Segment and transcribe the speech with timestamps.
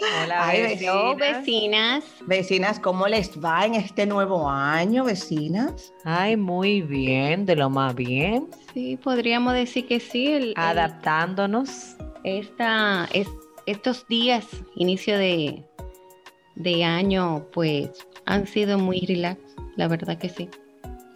[0.00, 1.16] Hola vecinas.
[1.16, 2.04] vecinas.
[2.26, 5.92] Vecinas, ¿cómo les va en este nuevo año, vecinas?
[6.04, 8.48] Ay, muy bien, de lo más bien.
[8.74, 10.28] Sí, podríamos decir que sí.
[10.28, 11.96] El, Adaptándonos.
[12.24, 13.28] esta, es,
[13.66, 15.64] estos días, inicio de,
[16.56, 17.90] de año, pues
[18.26, 19.40] han sido muy relax,
[19.76, 20.48] la verdad que sí.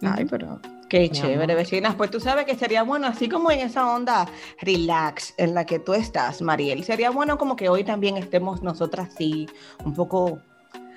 [0.01, 0.59] Ay, pero
[0.91, 1.95] qué chévere, vecinas.
[1.95, 4.27] Pues tú sabes que sería bueno, así como en esa onda
[4.59, 9.07] relax en la que tú estás, Mariel, sería bueno como que hoy también estemos nosotras
[9.13, 9.47] así,
[9.85, 10.39] un poco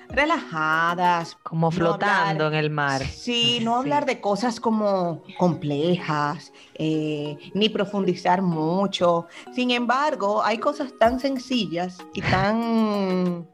[0.09, 1.37] relajadas.
[1.43, 3.01] Como no flotando hablar- en el mar.
[3.05, 9.27] Sí, no hablar de cosas como complejas, eh, ni profundizar mucho.
[9.53, 13.47] Sin embargo, hay cosas tan sencillas y tan,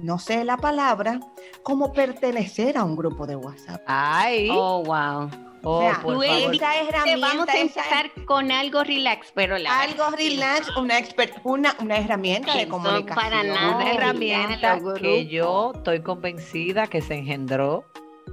[0.00, 1.20] no sé la palabra,
[1.62, 3.82] como pertenecer a un grupo de WhatsApp.
[3.86, 4.48] Ay.
[4.50, 5.30] Oh, wow.
[5.62, 6.54] Oh, o sea, por Wendy, favor.
[6.54, 11.32] esa herramienta, vamos a esa- empezar con algo relax, pero la algo relax, una, exper-
[11.44, 13.14] una, una herramienta de comunicación.
[13.14, 17.84] para nada Una herramienta que yo estoy convencida que se engendró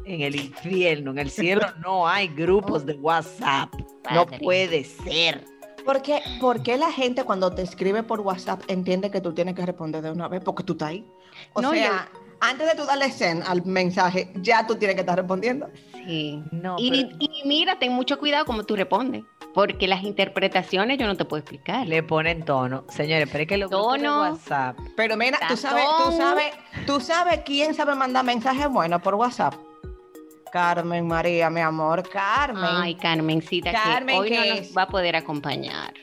[0.06, 1.12] en el infierno.
[1.12, 3.74] En el cielo no hay grupos de WhatsApp.
[4.14, 5.44] No puede ser.
[5.84, 9.56] ¿Por qué, por qué la gente cuando te escribe por WhatsApp entiende que tú tienes
[9.56, 10.42] que responder de una vez?
[10.44, 11.06] Porque tú estás ahí.
[11.54, 12.10] O No, sea,
[12.40, 15.70] antes de tú darle send al mensaje, ya tú tienes que estar respondiendo.
[16.08, 16.42] Sí.
[16.52, 19.24] No, Y, pero y mira, ten mucho cuidado como tú respondes,
[19.54, 21.86] porque las interpretaciones yo no te puedo explicar.
[21.88, 22.86] le ponen tono.
[22.90, 24.20] Señores, pero es que los grupos de Tono.
[24.22, 24.78] WhatsApp.
[24.96, 26.54] Pero mira, tú sabes, tú sabes,
[26.86, 29.54] tú sabes quién sabe mandar mensajes buenos por WhatsApp.
[30.52, 32.64] Carmen María, mi amor, Carmen.
[32.64, 35.94] Ay, Carmencita, Carmen, que hoy no nos es- va a poder acompañar.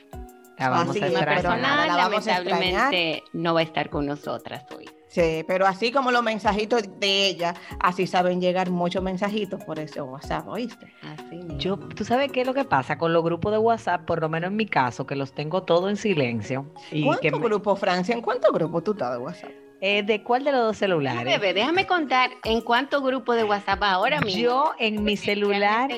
[0.57, 1.35] La vamos Así a extrañar.
[1.41, 4.85] persona la vamos a lamentablemente no va a estar con nosotras hoy.
[5.15, 10.01] Sí, pero así como los mensajitos de ella, así saben llegar muchos mensajitos por ese
[10.01, 10.93] WhatsApp, ¿oíste?
[11.03, 11.57] Así mismo.
[11.57, 14.03] Yo, ¿tú sabes qué es lo que pasa con los grupos de WhatsApp?
[14.05, 16.65] Por lo menos en mi caso, que los tengo todos en silencio.
[16.91, 18.13] Y ¿Cuántos me- grupos, Francia?
[18.13, 19.51] ¿En cuántos grupos tú estás de WhatsApp?
[19.79, 21.23] eh, ¿De cuál de los dos celulares?
[21.23, 24.41] bebé, déjame contar en cuántos grupos de WhatsApp ahora mismo.
[24.41, 25.91] Yo en mi celular,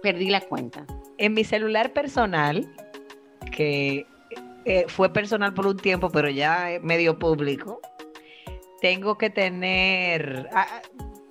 [0.00, 0.86] perdí la cuenta.
[1.18, 2.72] en mi celular personal,
[3.50, 4.06] que
[4.64, 7.80] eh, fue personal por un tiempo, pero ya es medio público,
[8.84, 10.82] tengo que tener ah, ah,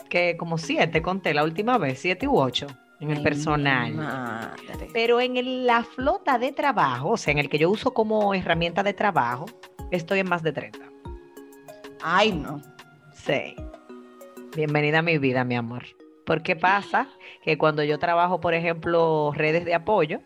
[0.09, 2.65] que como siete, conté la última vez, siete u ocho
[2.99, 4.55] en el Ay, personal.
[4.91, 8.33] Pero en el- la flota de trabajo, o sea, en el que yo uso como
[8.33, 9.45] herramienta de trabajo,
[9.91, 10.79] estoy en más de 30.
[12.01, 12.59] Ay, no.
[13.13, 13.55] Sí.
[14.55, 15.83] Bienvenida a mi vida, mi amor.
[16.25, 17.07] Porque pasa
[17.43, 20.21] que cuando yo trabajo, por ejemplo, redes de apoyo,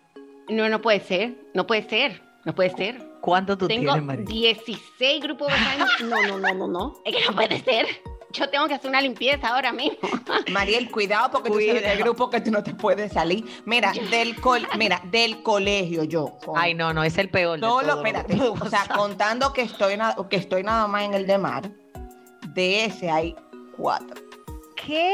[0.47, 3.05] No, no puede ser, no puede ser, no puede ser.
[3.21, 4.25] ¿cuánto tú Tengo tienes, María?
[4.25, 6.05] 16 grupos de.
[6.05, 6.93] No, no, no, no, no.
[7.05, 7.85] Es que no puede ser.
[8.31, 9.97] Yo tengo que hacer una limpieza ahora mismo.
[10.51, 11.89] Mariel, cuidado porque tú sabes Cuidado.
[11.95, 13.43] del grupo que tú no te puedes salir.
[13.65, 16.37] Mira, del col mira, del colegio yo.
[16.45, 17.59] con- Ay, no, no, es el peor.
[17.59, 19.97] de espérate, grupos de o sea, contando que estoy,
[20.29, 21.69] que estoy nada más en el de mar,
[22.53, 23.35] de ese hay
[23.75, 24.21] cuatro.
[24.85, 25.13] ¿Qué?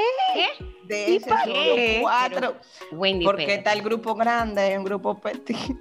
[0.86, 1.98] De ¿Y ese solo qué?
[2.02, 2.56] cuatro.
[2.92, 3.60] Wendy, Porque espérate.
[3.70, 5.76] está el grupo grande, hay un grupo petit.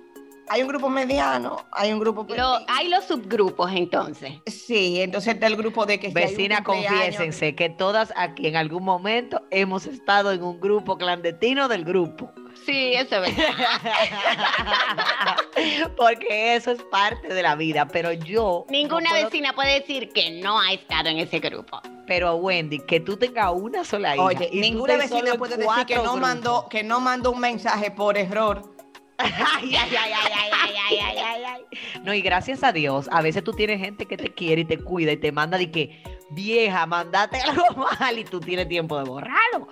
[0.52, 2.26] Hay un grupo mediano, hay un grupo.
[2.34, 4.34] Lo- hay los subgrupos entonces.
[4.46, 8.12] Sí, entonces está el grupo de que si hay un Vecina, cumpleaños- confiésense que todas
[8.16, 12.30] aquí en algún momento hemos estado en un grupo clandestino del grupo.
[12.66, 13.54] Sí, eso es verdad.
[15.96, 18.64] Porque eso es parte de la vida, pero yo...
[18.68, 21.80] no Ninguna puedo- vecina puede decir que no ha estado en ese grupo.
[22.06, 24.24] Pero Wendy, que tú tengas una sola hija.
[24.24, 27.90] Oye, y tú ninguna vecina puede decir que no, mandó, que no mandó un mensaje
[27.90, 28.71] por error.
[29.22, 31.64] Ay, ay, ay, ay, ay, ay, ay, ay, ay, ay.
[32.02, 34.78] No, y gracias a Dios, a veces tú tienes gente que te quiere y te
[34.78, 39.04] cuida y te manda de que vieja, mandate algo mal y tú tienes tiempo de
[39.04, 39.68] borrarlo.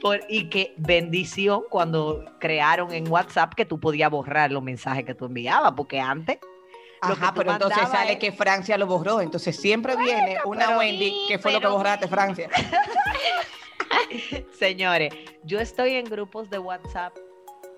[0.00, 5.14] Por- y que bendición cuando crearon en WhatsApp que tú podías borrar los mensajes que
[5.14, 6.38] tú enviabas, porque antes
[7.02, 9.20] Ajá, pero entonces sale es- que Francia lo borró.
[9.20, 12.48] Entonces siempre viene una Wendy que fue lo que borraste, Francia.
[14.58, 15.12] Señores,
[15.44, 17.14] yo estoy en grupos de WhatsApp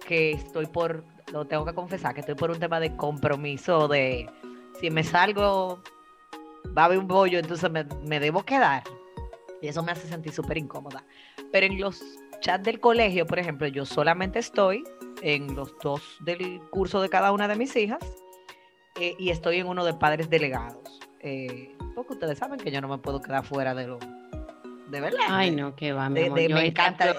[0.08, 4.26] que estoy por, lo tengo que confesar, que estoy por un tema de compromiso, de
[4.80, 5.82] si me salgo,
[6.76, 8.82] va a haber un bollo, entonces me, me debo quedar.
[9.60, 11.04] Y eso me hace sentir súper incómoda.
[11.52, 12.00] Pero en los
[12.40, 14.82] chats del colegio, por ejemplo, yo solamente estoy
[15.20, 17.98] en los dos del curso de cada una de mis hijas
[18.98, 21.00] eh, y estoy en uno de padres delegados.
[21.20, 23.98] Eh, porque ustedes saben que yo no me puedo quedar fuera de lo...
[24.88, 25.18] De verdad.
[25.28, 26.38] Ay, no, que va, mi De- amor.
[26.38, 27.14] de- Yo me encanta-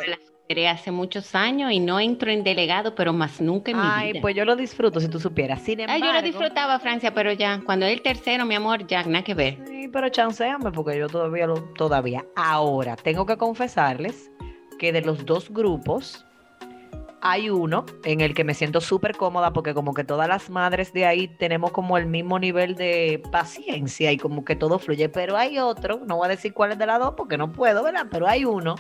[0.67, 4.21] hace muchos años y no entro en delegado, pero más nunca en mi Ay, vida.
[4.21, 5.61] pues yo lo disfruto si tú supieras.
[5.61, 9.03] Sin Ay, yo lo disfrutaba, Francia, pero ya, cuando es el tercero, mi amor, ya,
[9.03, 9.59] nada que ver.
[9.67, 12.25] Sí, pero chanceame porque yo todavía lo todavía.
[12.35, 14.31] Ahora, tengo que confesarles
[14.79, 16.25] que de los dos grupos
[17.21, 20.93] hay uno en el que me siento súper cómoda porque como que todas las madres
[20.93, 25.37] de ahí tenemos como el mismo nivel de paciencia y como que todo fluye, pero
[25.37, 28.07] hay otro, no voy a decir cuál es de las dos porque no puedo, ¿verdad?
[28.09, 28.75] Pero hay uno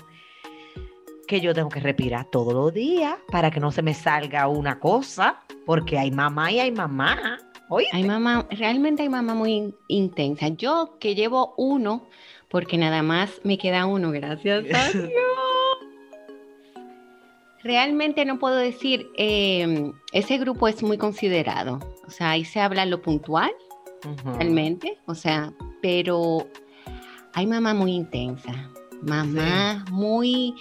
[1.29, 4.79] que yo tengo que respirar todos los días para que no se me salga una
[4.79, 7.37] cosa, porque hay mamá y hay mamá.
[7.93, 10.47] Hay mamá, realmente hay mamá muy in- intensa.
[10.47, 12.07] Yo que llevo uno,
[12.49, 15.11] porque nada más me queda uno, gracias a Dios.
[17.63, 21.79] Realmente no puedo decir, eh, ese grupo es muy considerado.
[22.07, 23.51] O sea, ahí se habla lo puntual,
[24.25, 24.97] realmente.
[25.05, 26.47] O sea, pero
[27.33, 28.51] hay mamá muy intensa.
[29.01, 30.55] Mamá muy,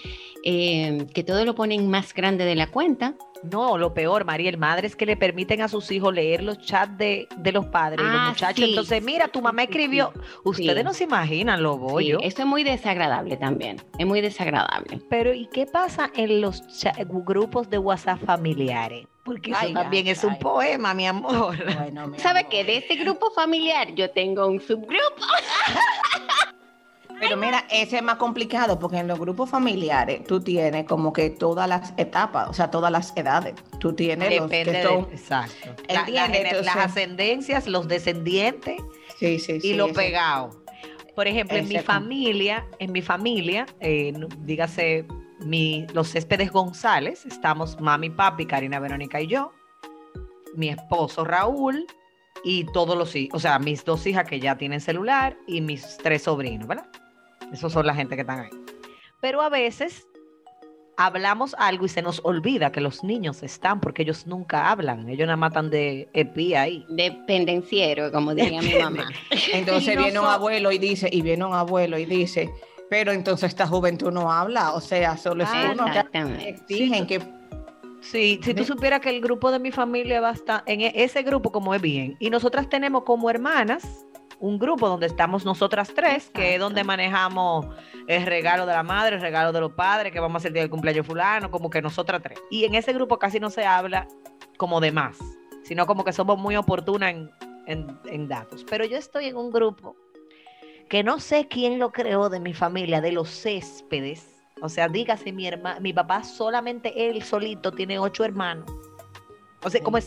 [0.44, 3.14] eh, que todo lo ponen más grande de la cuenta.
[3.44, 7.28] No, lo peor, Mariel, madres que le permiten a sus hijos leer los chats de,
[7.36, 8.56] de los padres y los Ah, muchachos.
[8.64, 8.70] sí.
[8.70, 10.12] Entonces, mira, tu mamá sí, escribió.
[10.42, 10.82] Ustedes Sí.
[10.82, 12.18] no se imaginan lo Sí, bollo.
[12.20, 13.80] eso es muy desagradable también.
[13.96, 15.00] Es muy desagradable.
[15.08, 16.62] Pero, ¿y qué pasa en los
[17.24, 19.06] grupos de WhatsApp familiares?
[19.22, 20.38] Porque eso Ay, también ay, es un ay.
[20.40, 21.54] poema, mi amor.
[21.76, 22.50] Bueno, mi ¿Sabe amor.
[22.50, 22.64] qué?
[22.64, 24.98] De ese grupo familiar yo tengo un subgrupo.
[27.20, 31.30] Pero mira, ese es más complicado porque en los grupos familiares tú tienes como que
[31.30, 33.54] todas las etapas, o sea, todas las edades.
[33.80, 35.74] Tú tienes los Depende que de- exacto.
[35.88, 36.28] La-
[36.62, 38.76] las ascendencias, los descendientes
[39.18, 39.74] Sí, sí, y sí.
[39.74, 40.62] lo pegado.
[41.16, 45.04] Por ejemplo, en mi familia, en mi familia, eh, dígase
[45.40, 49.50] mi, los céspedes González, estamos mami, papi, Karina, Verónica y yo,
[50.54, 51.86] mi esposo Raúl
[52.44, 55.96] y todos los hijos, o sea, mis dos hijas que ya tienen celular y mis
[55.98, 56.86] tres sobrinos, ¿verdad?
[57.52, 58.50] Esos son la gente que están ahí.
[59.20, 60.06] Pero a veces
[60.96, 65.26] hablamos algo y se nos olvida que los niños están porque ellos nunca hablan, ellos
[65.26, 66.84] nada más están de espía ahí.
[66.88, 69.12] Dependenciero, como diría mi mamá.
[69.52, 72.50] Entonces viene un abuelo y dice, y viene un abuelo y dice,
[72.90, 76.48] pero entonces esta juventud no habla, o sea, solo es Ah, uno que Exactamente.
[76.48, 77.38] exigen que
[78.00, 80.92] Sí, si tú supieras que el grupo de mi familia va a estar, en e-
[80.94, 84.06] ese grupo como es bien, y nosotras tenemos como hermanas
[84.40, 86.64] un grupo donde estamos nosotras tres, que es Exacto.
[86.64, 87.66] donde manejamos
[88.06, 90.52] el regalo de la madre, el regalo de los padres, que vamos a hacer el
[90.54, 92.38] día del cumpleaños fulano, como que nosotras tres.
[92.50, 94.06] Y en ese grupo casi no se habla
[94.56, 95.18] como de más,
[95.64, 97.30] sino como que somos muy oportunas en,
[97.66, 98.64] en- en datos.
[98.68, 99.96] Pero yo estoy en un grupo
[100.88, 104.34] que no sé quién lo creó de mi familia, de los céspedes.
[104.62, 108.70] O sea, dígase, mi hermano, mi papá solamente él solito tiene ocho hermanos.
[109.64, 110.04] O sea, como es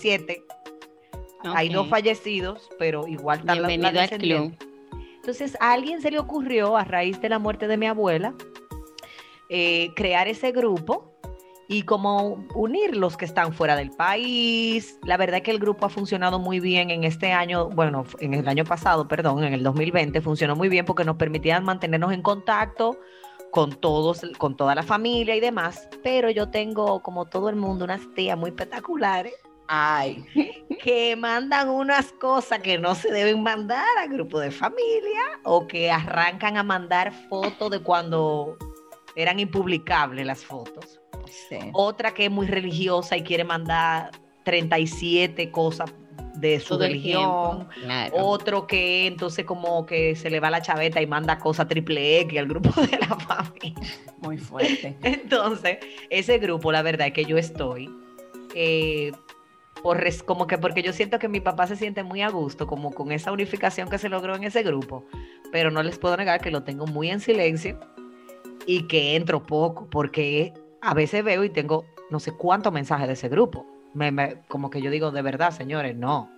[1.44, 3.62] Hay dos fallecidos, pero igual están
[3.94, 4.56] la- club.
[5.16, 8.34] Entonces, a alguien se le ocurrió, a raíz de la muerte de mi abuela,
[9.50, 11.14] eh, crear ese grupo
[11.68, 14.98] y como unir los que están fuera del país.
[15.04, 18.34] La verdad es que el grupo ha funcionado muy bien en este año, bueno, en
[18.34, 22.24] el año pasado, perdón, en el 2020, funcionó muy bien porque nos permitían mantenernos en
[22.24, 22.98] contacto
[23.52, 25.88] con todos, con toda la familia y demás.
[26.04, 29.34] Pero yo tengo, como todo el mundo, unas tías muy espectaculares
[29.72, 30.26] ay,
[30.82, 35.92] que mandan unas cosas que no se deben mandar al grupo de familia o que
[35.92, 38.58] arrancan a mandar fotos de cuando
[39.16, 41.00] eran impublicables las fotos.
[41.28, 41.60] sí.
[41.74, 44.10] Otra que es muy religiosa y quiere mandar
[44.44, 45.94] 37 cosas
[46.36, 47.68] de su Todo religión.
[47.84, 48.16] claro.
[48.16, 52.40] Otro que entonces como que se le va la chaveta y manda cosas triple X
[52.40, 53.76] al grupo de la familia.
[54.20, 54.98] muy fuerte.
[55.04, 55.78] Entonces,
[56.10, 57.90] ese grupo, la verdad es que yo estoy,
[58.56, 59.12] eh,
[59.94, 62.92] res- como que porque yo siento que mi papá se siente muy a gusto, como
[62.92, 65.06] con esa unificación que se logró en ese grupo,
[65.52, 67.80] pero no les puedo negar que lo tengo muy en silencio
[68.66, 73.14] y que entro poco, porque a veces veo y tengo no sé cuántos mensajes de
[73.14, 73.66] ese grupo.
[73.94, 76.30] Me- me- como que yo digo, de verdad, señores, no.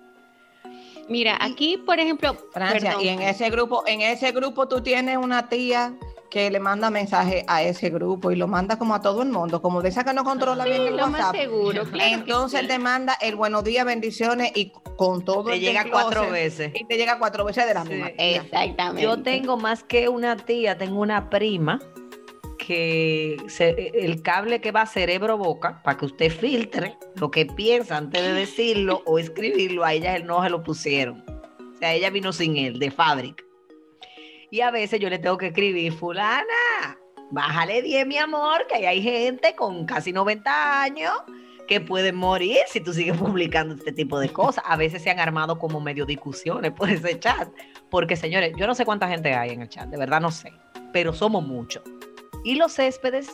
[1.09, 3.01] Mira, aquí, por ejemplo, Francia, perdón.
[3.05, 5.93] y en ese grupo, en ese grupo tú tienes una tía
[6.33, 9.61] que le manda mensaje a ese grupo y lo manda como a todo el mundo,
[9.61, 11.35] como de esa que no controla bien el lo más WhatsApp.
[11.35, 11.83] seguro.
[11.85, 12.67] claro Entonces sí.
[12.67, 16.71] te manda el buenos días, bendiciones y con todo Te el llega cuatro veces.
[16.73, 17.89] Y te llega cuatro veces de la Sí.
[17.89, 18.07] misma.
[18.17, 19.03] Exactamente.
[19.03, 21.79] Yo tengo más que una tía, tengo una prima
[22.57, 28.23] que se- el cable que va cerebro-boca, para que usted filtre lo que piensa antes
[28.23, 31.23] de decirlo o escribirlo, a ella no se lo pusieron.
[31.75, 33.42] O sea, ella vino sin él, de fábrica.
[34.53, 36.45] Y a veces yo le tengo que escribir, fulana,
[37.31, 41.11] bájale 10, mi amor, que ahí hay gente con casi 90 años
[41.67, 44.63] que pueden morir si tú sigues publicando este tipo de cosas.
[44.67, 47.49] A veces se han armado como medio discusiones por ese chat.
[47.89, 50.53] Porque, señores, yo no sé cuánta gente hay en el chat, de verdad no sé,
[50.91, 51.81] pero somos muchos.
[52.43, 53.31] Y los céspedes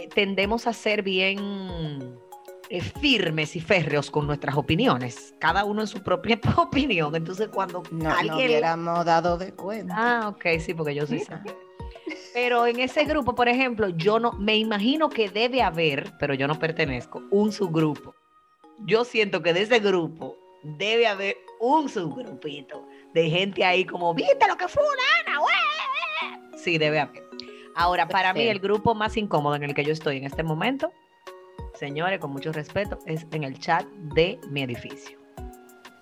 [0.00, 1.38] eh, tendemos a ser bien
[2.78, 7.14] firmes y férreos con nuestras opiniones, cada uno en su propia opinión.
[7.16, 9.94] Entonces, cuando No, hubiéramos dado de cuenta.
[9.96, 11.22] Ah, ok, sí, porque yo sí.
[12.32, 16.46] Pero en ese grupo, por ejemplo, yo no me imagino que debe haber, pero yo
[16.46, 18.14] no pertenezco, un subgrupo.
[18.86, 24.46] Yo siento que de ese grupo debe haber un subgrupito de gente ahí como, ¿viste
[24.46, 25.54] lo que fue una güey?"
[26.56, 27.24] Sí, debe haber.
[27.74, 30.92] Ahora, para mí, el grupo más incómodo en el que yo estoy en este momento,
[31.74, 33.84] señores, con mucho respeto, es en el chat
[34.14, 35.18] de mi edificio.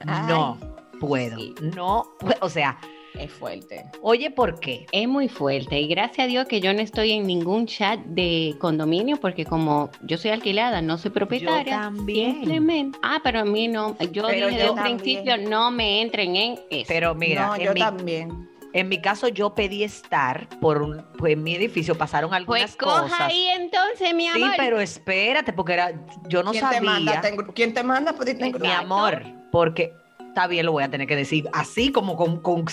[0.05, 0.59] No
[1.01, 1.37] puedo.
[1.37, 1.55] sí.
[1.77, 2.05] No,
[2.41, 2.79] o sea,
[3.15, 3.85] Es fuerte.
[4.03, 4.87] oye, ¿por qué?
[4.93, 8.55] Es muy fuerte y gracias a Dios que yo no estoy en ningún chat de
[8.59, 11.81] condominio porque como yo soy alquilada, no soy propietaria.
[11.81, 12.35] también.
[12.37, 12.99] Simplemente.
[13.03, 13.97] Ah, pero a mí no.
[14.13, 16.85] Yo Pero dije de yo un principio no me entren en eso.
[16.89, 18.49] Pero mira, no, en, yo mi, también.
[18.73, 22.77] En mi caso yo pedí estar por un, pues en mi edificio pasaron algunas pues
[22.77, 23.21] coja cosas.
[23.21, 24.57] ahí entonces, mi sí, amor.
[24.57, 25.93] pero espérate, porque era,
[26.29, 26.81] yo no ¿Quién sabía.
[26.81, 27.21] te manda?
[27.21, 28.13] Te ¿Quién te manda?
[28.13, 29.93] Pues, te mi amor, porque
[30.39, 32.65] está bien, lo voy a tener que decir, así como con, con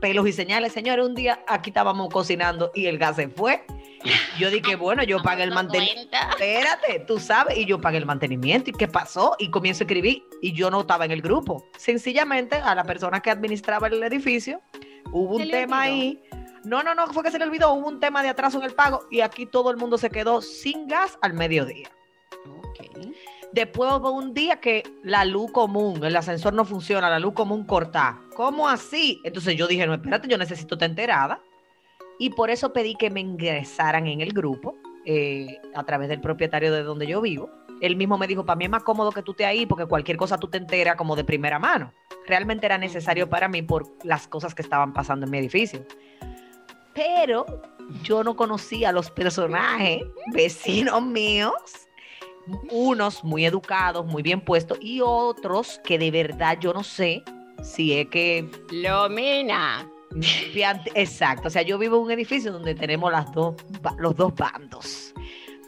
[0.00, 0.72] pelos y señales.
[0.72, 3.64] Señores, un día aquí estábamos cocinando y el gas se fue.
[4.38, 6.16] Yo dije, bueno, yo pagué el mantenimiento.
[6.30, 8.70] Espérate, tú sabes, y yo pagué el mantenimiento.
[8.70, 9.36] ¿Y qué pasó?
[9.38, 11.64] Y comienzo a escribir y yo no estaba en el grupo.
[11.78, 14.60] Sencillamente a la persona que administraba el edificio
[15.14, 16.22] hubo un tema ahí.
[16.64, 18.74] No, no, no, fue que se le olvidó, hubo un tema de atraso en el
[18.74, 21.90] pago y aquí todo el mundo se quedó sin gas al mediodía.
[23.52, 27.64] Después hubo un día que la luz común, el ascensor no funciona, la luz común
[27.64, 28.18] corta.
[28.34, 29.20] ¿Cómo así?
[29.24, 31.40] Entonces yo dije, no, espérate, yo necesito estar enterada.
[32.18, 36.72] Y por eso pedí que me ingresaran en el grupo eh, a través del propietario
[36.72, 37.50] de donde yo vivo.
[37.84, 40.16] Él mismo me dijo, para mí es más cómodo que tú estés ahí porque cualquier
[40.16, 41.92] cosa tú te enteras como de primera mano.
[42.26, 45.84] Realmente era necesario para mí por las cosas que estaban pasando en mi edificio.
[46.94, 47.44] Pero
[48.02, 51.52] yo no conocía a los personajes vecinos míos
[52.70, 57.22] unos muy educados, muy bien puestos, y otros que de verdad yo no sé
[57.62, 58.50] si es que...
[58.70, 59.90] Lomina.
[60.94, 63.56] Exacto, o sea, yo vivo en un edificio donde tenemos las dos,
[63.98, 65.12] los dos bandos,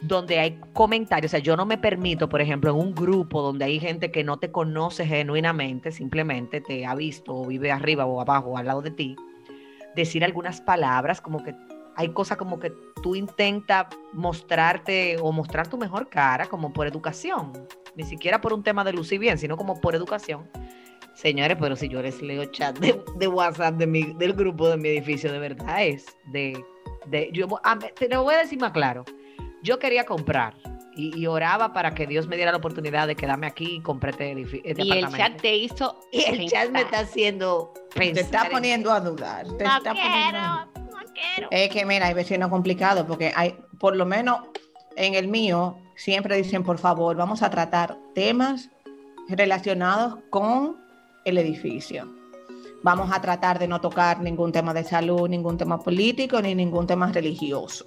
[0.01, 3.65] donde hay comentarios, o sea, yo no me permito, por ejemplo, en un grupo donde
[3.65, 8.21] hay gente que no te conoce genuinamente, simplemente te ha visto o vive arriba o
[8.21, 9.15] abajo o al lado de ti,
[9.95, 11.55] decir algunas palabras como que
[11.95, 17.51] hay cosas como que tú intentas mostrarte o mostrar tu mejor cara como por educación,
[17.95, 20.47] ni siquiera por un tema de lucir bien, sino como por educación.
[21.15, 24.89] Señores, pero si yo les leo chat de, WhatsApp de mi, del grupo de mi
[24.89, 26.63] edificio, de verdad es de...
[27.07, 29.03] de yo, ah, te lo voy a decir más claro.
[29.67, 30.53] Yo quería comprar
[30.95, 34.11] y, y oraba para que Dios me diera la oportunidad de quedarme aquí y compré
[34.11, 35.99] este, edifi- este Y el chat te hizo.
[36.13, 39.45] Y el chat me está haciendo Te está en- poniendo a dudar.
[39.57, 41.47] Te No está poniendo a quiero, no quiero.
[41.51, 44.39] Es que mira, hay vecinos complicados porque hay, por lo menos
[44.95, 48.69] en el mío, siempre dicen, por favor, vamos a tratar temas
[49.27, 50.77] relacionados con
[51.25, 52.07] el edificio.
[52.83, 56.87] Vamos a tratar de no tocar ningún tema de salud, ningún tema político, ni ningún
[56.87, 57.83] tema religioso.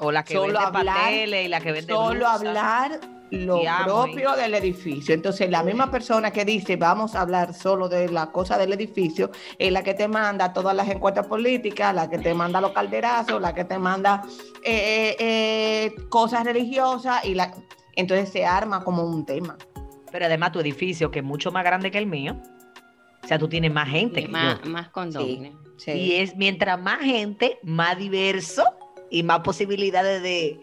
[0.00, 4.32] O la que Solo vende hablar- pasteles y la que vende Solo hablar lo propio
[4.32, 5.14] del edificio.
[5.14, 9.30] Entonces, la misma persona que dice vamos a hablar solo de la cosa del edificio
[9.58, 13.40] es la que te manda todas las encuestas políticas, la que te manda los calderazos,
[13.40, 14.22] la que te manda
[14.64, 17.52] eh, eh, eh, cosas religiosas y la
[17.96, 19.56] entonces se arma como un tema.
[20.10, 22.36] Pero además tu edificio, que es mucho más grande que el mío,
[23.22, 24.20] o sea, tú tienes más gente.
[24.20, 24.70] Y que más, yo.
[24.70, 25.52] más condones.
[25.76, 25.92] Sí.
[25.92, 28.64] Y es mientras más gente, más diverso
[29.10, 30.60] y más posibilidades de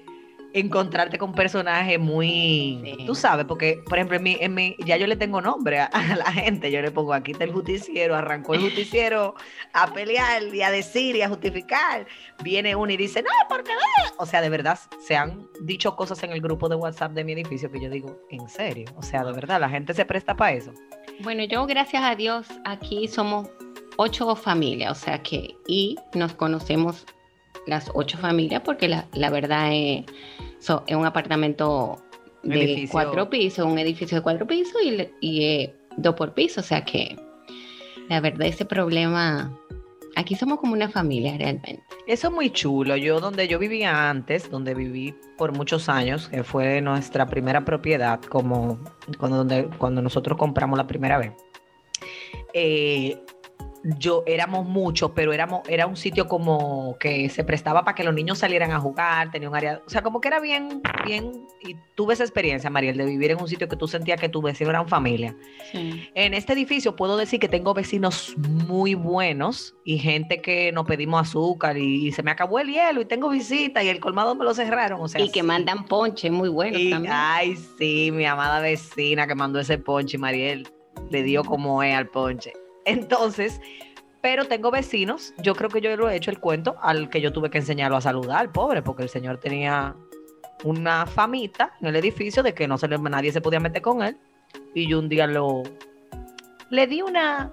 [0.53, 3.05] encontrarte con personajes muy, Sí.
[3.05, 5.85] tú sabes, porque, por ejemplo, en mi, en mi- ya yo le tengo nombre a,
[5.85, 9.35] a la gente, yo le pongo aquí está el justiciero, arrancó el justiciero
[9.73, 12.07] a pelear y a decir y a justificar,
[12.43, 16.23] viene uno y dice, no, porque no, o sea, de verdad, se han dicho cosas
[16.23, 19.23] en el grupo de WhatsApp de mi edificio que yo digo, en serio, o sea,
[19.25, 20.71] de verdad, la gente se presta para eso.
[21.19, 23.49] Bueno, yo gracias a Dios aquí somos
[23.97, 27.05] ocho familias, o sea que, y nos conocemos
[27.67, 30.05] las ocho familias porque la, la verdad es,
[30.59, 32.01] so- es un apartamento
[32.43, 32.89] Un de edificio.
[32.91, 34.75] cuatro pisos, un edificio de cuatro pisos
[35.21, 37.15] y eh, dos por piso, o sea que
[38.09, 39.51] la verdad ese problema,
[40.15, 41.83] aquí somos como una familia realmente.
[42.07, 42.95] Eso es muy chulo.
[42.95, 48.21] Yo donde yo vivía antes, donde viví por muchos años, que fue nuestra primera propiedad,
[48.21, 48.79] como
[49.19, 51.33] cuando, donde, cuando nosotros compramos la primera vez.
[52.53, 53.19] eh,
[53.97, 58.13] yo éramos muchos, pero éramos, era un sitio como que se prestaba para que los
[58.13, 61.75] niños salieran a jugar, tenía un área, o sea, como que era bien, bien, y
[61.95, 64.71] tuve esa experiencia, Mariel, de vivir en un sitio que tú sentías que tus vecinos
[64.71, 65.35] eran familia.
[65.73, 71.21] En este edificio puedo decir que tengo vecinos muy buenos y gente que nos pedimos
[71.21, 74.53] azúcar y, se me acabó el hielo y tengo visita y el colmado me lo
[74.53, 75.01] cerraron.
[75.01, 75.45] O sea, y que sí.
[75.45, 77.13] mandan ponche muy bueno Y- también.
[77.15, 80.67] Ay, sí, mi amada vecina que mandó ese ponche, Mariel,
[81.09, 82.53] le dio como es al ponche.
[82.87, 83.59] Entonces,
[84.21, 87.31] pero tengo vecinos, yo creo que yo lo he hecho el cuento al que yo
[87.31, 89.95] tuve que enseñarlo a saludar, pobre, porque el señor tenía
[90.63, 94.01] una famita en el edificio de que no se le, nadie se podía meter con
[94.01, 94.17] él.
[94.73, 95.63] Y yo un día lo
[96.69, 97.51] le di una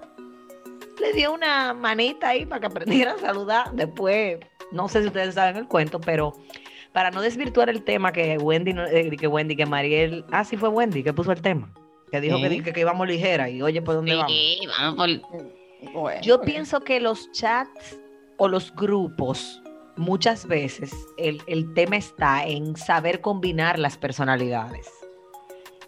[0.99, 3.71] le di una manita ahí para que aprendiera a saludar.
[3.73, 4.39] Después,
[4.71, 6.33] no sé si ustedes saben el cuento, pero
[6.93, 10.69] para no desvirtuar el tema que Wendy, eh, que Wendy, que Mariel, ah, sí fue
[10.69, 11.69] Wendy que puso el tema,
[12.11, 12.61] que dijo que, Sí.
[12.63, 14.31] que, que íbamos ligera y oye, ¿por dónde vamos?
[14.31, 17.97] Sí, vamos por- Bueno, Yo pienso que los chats
[18.37, 19.61] o los grupos,
[19.97, 24.89] muchas veces el, el tema está en saber combinar las personalidades.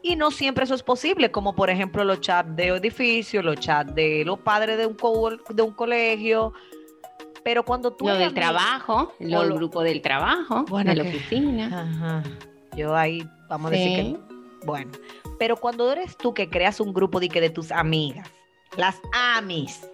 [0.03, 3.93] Y no siempre eso es posible, como por ejemplo los chats de edificio, los chats
[3.95, 6.53] de los padres de un, co- de un colegio.
[7.43, 8.07] Pero cuando tú...
[8.07, 11.81] lo del trabajo, o los lo- grupos del trabajo, Bueno, de la que- oficina.
[11.81, 12.23] Ajá.
[12.75, 14.17] Yo ahí, vamos a decir que...
[14.65, 14.91] Bueno,
[15.39, 18.29] pero cuando eres tú que creas un grupo de, que de tus amigas,
[18.75, 19.87] las amis,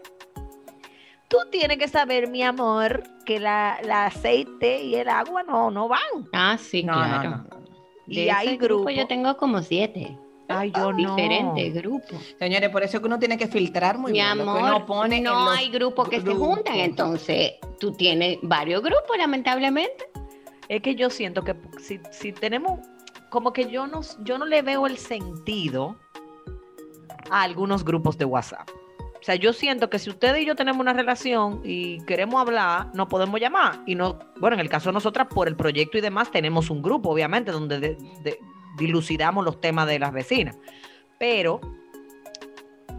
[1.28, 5.88] tú tienes que saber, mi amor, que la, la aceite y el agua no, no
[5.88, 6.00] van.
[6.34, 7.30] Ah, sí, No, no, claro.
[7.30, 7.63] no, no.
[8.08, 8.96] Y De hay ese grupo grupos...
[8.96, 10.17] yo tengo como siete
[10.50, 10.98] Ay, yo no.
[11.15, 12.36] diferentes grupos.
[12.38, 14.62] Señores, por eso es que uno tiene que filtrar muy Mi bien lo que amor,
[14.63, 16.48] uno pone en no hay grupos que se grupos.
[16.48, 20.06] juntan, entonces tú tienes varios grupos, lamentablemente.
[20.67, 22.80] Es que yo siento que si, si tenemos,
[23.34, 25.96] como que yo no, yo no le veo el sentido
[27.32, 28.69] a algunos grupos de WhatsApp.
[29.00, 32.91] O sea, yo siento que si ustedes y yo tenemos una relación y queremos hablar,
[32.93, 33.82] nos podemos llamar.
[33.88, 36.84] Y no, bueno, en el caso de nosotras, por el proyecto y demás, tenemos un
[36.84, 38.39] grupo, obviamente, donde de- de-
[38.78, 40.56] dilucidamos los temas de las vecinas.
[41.17, 41.60] Pero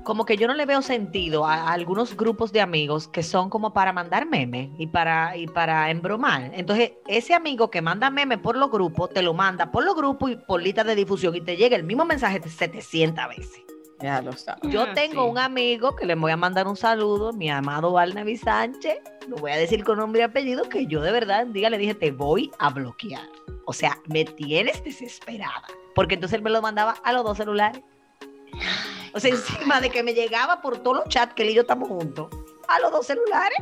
[0.04, 3.50] como que yo no le veo sentido a, a algunos grupos de amigos que son
[3.50, 6.50] como para mandar memes y para, y para embromar.
[6.54, 10.30] Entonces, ese amigo que manda memes por los grupos, te lo manda por los grupos
[10.32, 13.60] y por lista de difusión y te llega el mismo mensaje 700 veces.
[14.00, 14.60] Ya lo sabes.
[14.70, 15.30] Yo Ah, tengo sí.
[15.30, 19.52] un amigo que le voy a mandar un saludo, mi amado Barnaby Sánchez, lo voy
[19.52, 22.50] a decir con nombre y apellido, que yo de verdad día le dije, te voy
[22.58, 23.26] a bloquear.
[23.64, 25.62] O sea, me tienes desesperada.
[25.94, 27.82] Porque entonces él me lo mandaba a los dos celulares.
[29.14, 31.60] O sea, encima de que me llegaba por todos los chats que él y yo
[31.62, 32.28] estamos juntos,
[32.66, 33.58] a los dos celulares.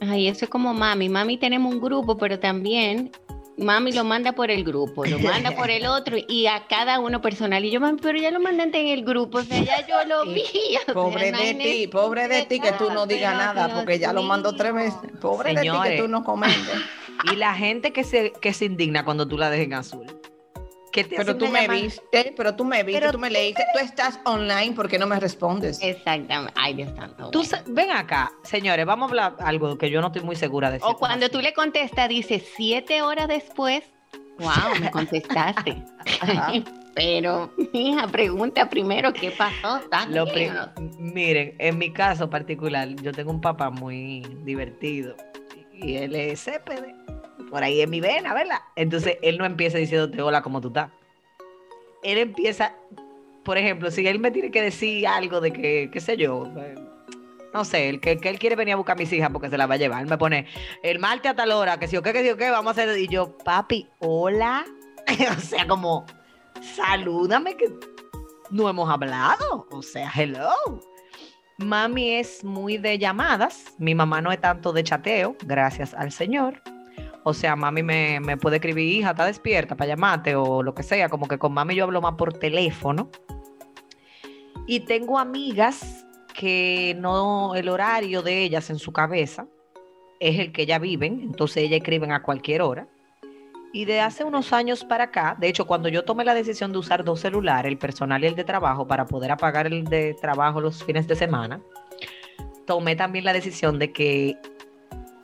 [0.00, 1.08] Ay, eso es como mami.
[1.08, 3.12] Mami tenemos un grupo, pero también
[3.56, 7.22] mami lo manda por el grupo, lo manda por el otro y a cada uno
[7.22, 7.64] personal.
[7.64, 10.24] Y yo, mami, pero ya lo mandaste en el grupo, o sea, ya yo lo
[10.24, 10.42] vi.
[10.42, 13.66] o sea, Pobre no de ti, pobre de ti que tú no digas Pero, nada,
[13.68, 15.10] Dios porque ya lo mando tres veces.
[15.20, 16.58] Pobre de ti que tú no comentes.
[17.32, 20.06] Y la gente que se, que se indigna cuando tú la dejes en azul.
[20.96, 23.78] Que te Pero tú me viste, pero tú me viste, Pero tú me leíste, tú
[23.78, 25.78] estás online, ¿por qué no me respondes?
[25.82, 26.54] Exactamente.
[26.56, 27.30] Ay, Dios santo.
[27.30, 30.78] Tú ven acá, señores, vamos a hablar algo que yo no estoy muy segura de.
[30.80, 33.84] O cuando tú le contestas, dice siete horas después,
[34.38, 35.84] wow, me contestaste.
[36.94, 39.82] Pero, hija, pregunta primero qué pasó.
[40.98, 45.14] Miren, en mi caso particular, yo tengo un papá muy divertido
[45.74, 46.94] y él es CPD.
[47.50, 48.58] Por ahí en mi vena, ¿verdad?
[48.74, 50.90] Entonces él no empieza diciéndote hola, ¿cómo tú estás?
[52.02, 52.74] Él empieza,
[53.44, 56.74] por ejemplo, si él me tiene que decir algo de que, qué sé yo, eh,
[57.52, 59.56] no sé, el que, que él quiere venir a buscar a mis hijas porque se
[59.56, 60.02] las va a llevar.
[60.02, 60.46] Él me pone
[60.82, 62.82] el martes a tal hora, que si o qué, que si o qué, vamos a
[62.82, 62.98] hacer.
[62.98, 64.64] Y yo, papi, hola.
[65.36, 66.04] o sea, como,
[66.60, 67.72] salúdame que
[68.50, 69.66] no hemos hablado.
[69.70, 70.52] O sea, hello.
[71.58, 73.74] Mami es muy de llamadas.
[73.78, 76.60] Mi mamá no es tanto de chateo, gracias al Señor.
[77.28, 80.84] O sea, mami me, me puede escribir, hija, está despierta para llamarte o lo que
[80.84, 81.08] sea.
[81.08, 83.10] Como que con mami yo hablo más por teléfono.
[84.68, 89.48] Y tengo amigas que no, el horario de ellas en su cabeza
[90.20, 92.86] es el que ellas viven, entonces ellas escriben a cualquier hora.
[93.72, 96.78] Y de hace unos años para acá, de hecho, cuando yo tomé la decisión de
[96.78, 100.60] usar dos celulares, el personal y el de trabajo, para poder apagar el de trabajo
[100.60, 101.60] los fines de semana,
[102.68, 104.38] tomé también la decisión de que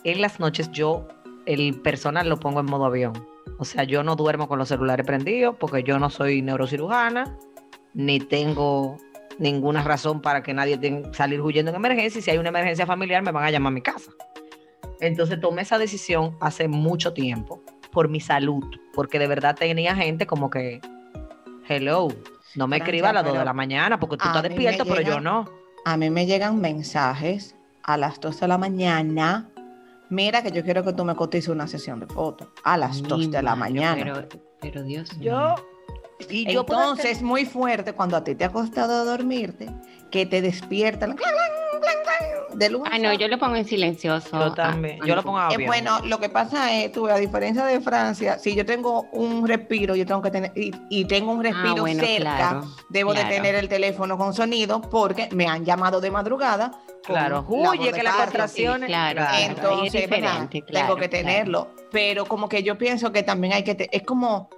[0.03, 1.07] en las noches yo
[1.47, 3.13] el personal lo pongo en modo avión.
[3.59, 7.37] O sea, yo no duermo con los celulares prendidos porque yo no soy neurocirujana,
[7.95, 8.97] ni tengo
[9.39, 12.19] ninguna razón para que nadie tenga que salir huyendo en emergencia.
[12.19, 14.11] Y si hay una emergencia familiar, me van a llamar a mi casa.
[15.01, 20.27] Entonces tomé esa decisión hace mucho tiempo por mi salud, porque de verdad tenía gente
[20.27, 20.81] como que,
[21.69, 22.09] hello,
[22.55, 25.21] no me escriba a las 2 de la mañana porque tú estás despierto, pero yo
[25.21, 25.45] no.
[25.85, 29.52] A mí me llegan mensajes a las 2 de la mañana.
[30.13, 33.31] Mira que yo quiero que tú me cotices una sesión de fotos a las 2
[33.31, 34.27] de la mañana.
[34.29, 35.55] Pero, pero Dios Yo,
[36.29, 39.71] y yo Entonces hacer- es muy fuerte cuando a ti te ha costado dormirte,
[40.11, 41.33] que te despiertan clan,
[42.55, 42.83] de luz.
[42.91, 44.29] Ah, no, yo lo pongo en silencioso.
[44.39, 47.17] yo también, Ah, yo lo pongo a Eh, bueno, lo que pasa es, tú, a
[47.17, 51.33] diferencia de Francia, si yo tengo un respiro, yo tengo que tener, y, y tengo
[51.33, 53.29] un respiro Ah, bueno, cerca, claro, debo claro.
[53.29, 56.73] de tener el teléfono con sonido porque me han llamado de madrugada.
[57.05, 58.87] Claro, huye que las contracciones.
[58.89, 61.11] claro, Entonces, claro, tengo que claro.
[61.11, 61.75] tenerlo.
[61.91, 64.49] Pero como que yo pienso que también hay que, te- es como,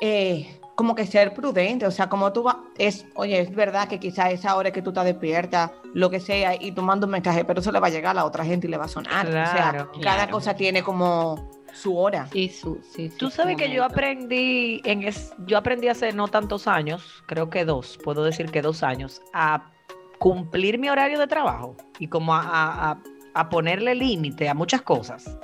[0.00, 4.00] eh, como que ser prudente, o sea, como tú vas, es, oye, es verdad que
[4.00, 7.44] quizá esa hora que tú estás despierta, lo que sea, y tú mandas un mensaje,
[7.44, 9.26] pero eso le va a llegar a la otra gente y le va a sonar.
[9.26, 10.32] o sea, Claro, cada claro.
[10.32, 12.26] cosa tiene como su hora.
[12.32, 16.66] Sí, su, sí, Tú sabes que yo aprendí en es, yo aprendí hace no tantos
[16.66, 19.70] años, creo que dos, puedo decir que dos años, a
[20.18, 22.98] cumplir mi horario de trabajo y como a, a- a-
[23.36, 25.36] a ponerle límite a muchas cosas.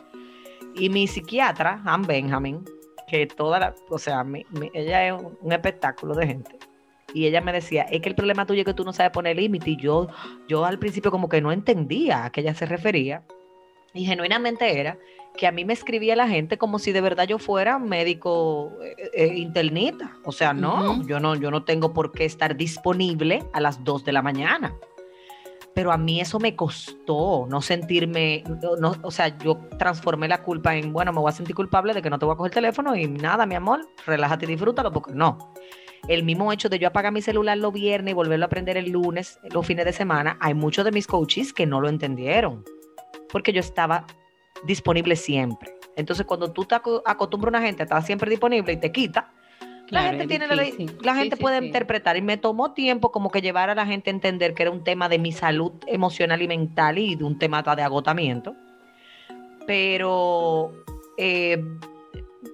[0.77, 2.65] Y mi psiquiatra, Ann Benjamin,
[3.11, 6.59] que toda la, o sea, mi- mi- ella es un, un espectáculo de gente.
[7.13, 9.37] Y ella me decía, es que el problema tuyo es que tú no sabes poner
[9.37, 9.71] límite.
[9.71, 10.07] Y yo,
[10.49, 13.25] yo al principio como que no entendía a qué ella se refería.
[13.93, 14.97] Y genuinamente era
[15.37, 18.95] que a mí me escribía la gente como si de verdad yo fuera médico eh,
[19.15, 20.17] eh, internista.
[20.25, 24.05] O sea, no, yo no, yo no tengo por qué estar disponible a las 2
[24.05, 24.73] de la mañana.
[25.75, 28.43] Pero a mí eso me costó no sentirme,
[28.81, 32.03] no, o sea, yo transformé la culpa en, bueno, me voy a sentir culpable de
[32.03, 34.91] que no te voy a coger el teléfono y nada, mi amor, relájate y disfrútalo,
[34.93, 35.55] porque no.
[36.09, 38.91] El mismo hecho de yo apagar mi celular los viernes y volverlo a aprender el
[38.91, 42.65] lunes, los fines de semana, hay muchos de mis coaches que no lo entendieron,
[43.31, 44.07] porque yo estaba
[44.65, 45.73] disponible siempre.
[45.97, 48.91] Entonces, cuando tú te aco- acostumbras a una gente a estar siempre disponible y te
[48.91, 49.33] quita,
[49.91, 51.67] la gente tiene la, gente sí, puede sí.
[51.67, 54.71] interpretar y me tomó tiempo como que llevar a la gente a entender que era
[54.71, 58.55] un tema de mi salud emocional y mental y de un tema de agotamiento.
[59.67, 60.73] Pero
[61.17, 61.63] eh,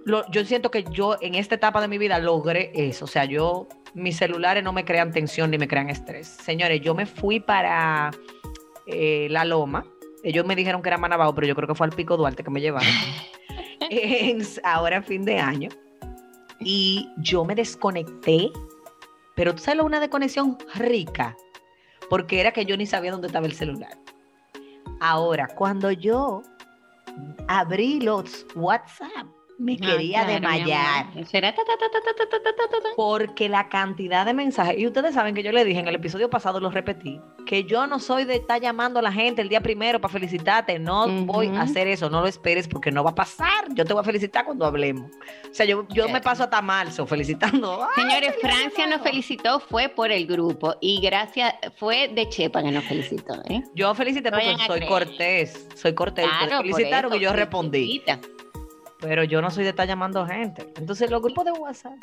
[0.04, 3.04] lo- yo siento que yo en esta etapa de mi vida logré eso.
[3.04, 6.26] O sea, yo, mis celulares no me crean tensión ni me crean estrés.
[6.26, 8.10] Señores, yo me fui para
[8.86, 9.84] eh, La Loma.
[10.22, 12.50] Ellos me dijeron que era Manabao, pero yo creo que fue al Pico Duarte que
[12.50, 12.88] me llevaron.
[13.88, 15.68] En- ahora fin de año.
[16.60, 18.50] Y yo me desconecté,
[19.34, 21.36] pero tú sabes, una desconexión rica,
[22.08, 23.98] porque era que yo ni sabía dónde estaba el celular.
[25.00, 26.42] Ahora, cuando yo
[27.48, 29.26] abrí los WhatsApp,
[29.58, 31.06] me quería desmayar.
[31.26, 35.64] Será ta, ta, ta, Porque la cantidad de mensajes, y ustedes saben que yo le
[35.64, 39.02] dije en el episodio pasado, lo repetí, que yo no soy de estar llamando a
[39.02, 42.68] la gente el día primero para felicitarte, no voy a hacer eso, no lo esperes
[42.68, 45.10] porque no va a pasar, yo te voy a felicitar cuando hablemos.
[45.50, 47.86] O sea, yo, yo me paso hasta marzo felicitando.
[47.94, 52.84] Señores, Francia nos felicitó, fue por el grupo y gracias, fue de Chepa que nos
[52.84, 53.34] felicitó.
[53.48, 53.62] ¿eh?
[53.74, 56.26] Yo felicité porque soy cortés, soy cortés.
[56.26, 57.36] Claro, felicitaron y yo felicita.
[57.36, 58.02] respondí
[59.00, 60.66] pero yo no soy de estar llamando gente.
[60.76, 61.94] Entonces, los grupos de WhatsApp.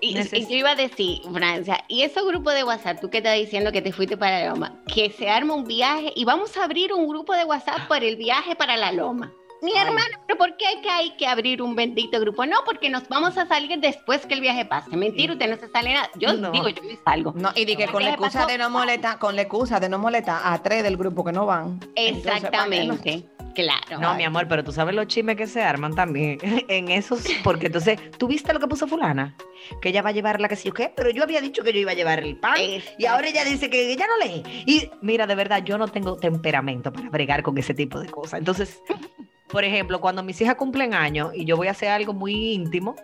[0.00, 3.72] Y, yo iba a decir, Francia, y esos grupos de WhatsApp, tú que estás diciendo
[3.72, 6.92] que te fuiste para la Loma, que se arma un viaje y vamos a abrir
[6.92, 9.32] un grupo de WhatsApp por el viaje para la Loma.
[9.62, 9.86] Mi Ay.
[9.86, 12.44] hermano, ¿pero por qué hay que, hay que abrir un bendito grupo?
[12.44, 14.94] No, porque nos vamos a salir después que el viaje pase.
[14.94, 16.10] Mentira, usted no se sale nada.
[16.16, 16.50] Yo No.
[16.50, 17.32] digo, yo me salgo.
[17.34, 18.50] No, y di que No, con la ¿qué excusa pasó?
[18.52, 21.46] de no molestar, con la excusa de no molestar a tres del grupo que no
[21.46, 21.80] van.
[21.94, 23.24] Entonces, Exactamente.
[23.54, 24.00] Claro.
[24.00, 26.38] No, mi amor, pero tú sabes los chismes que se arman también
[26.68, 29.36] en esos, porque entonces, ¿tú viste lo que puso fulana?
[29.80, 31.78] Que ella va a llevar la que yo qué, pero yo había dicho que yo
[31.78, 32.56] iba a llevar el pan
[32.98, 34.42] y ahora ella dice que ella no lee.
[34.66, 38.38] Y mira, de verdad, yo no tengo temperamento para bregar con ese tipo de cosas.
[38.38, 38.82] Entonces,
[39.48, 42.96] por ejemplo, cuando mis hijas cumplen años y yo voy a hacer algo muy íntimo,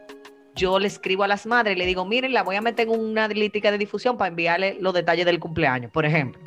[0.54, 3.00] yo le escribo a las madres y le digo, miren, la voy a meter en
[3.00, 6.42] una analítica de difusión para enviarle los detalles del cumpleaños, por ejemplo.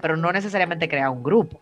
[0.00, 1.58] Pero no necesariamente crear un grupo.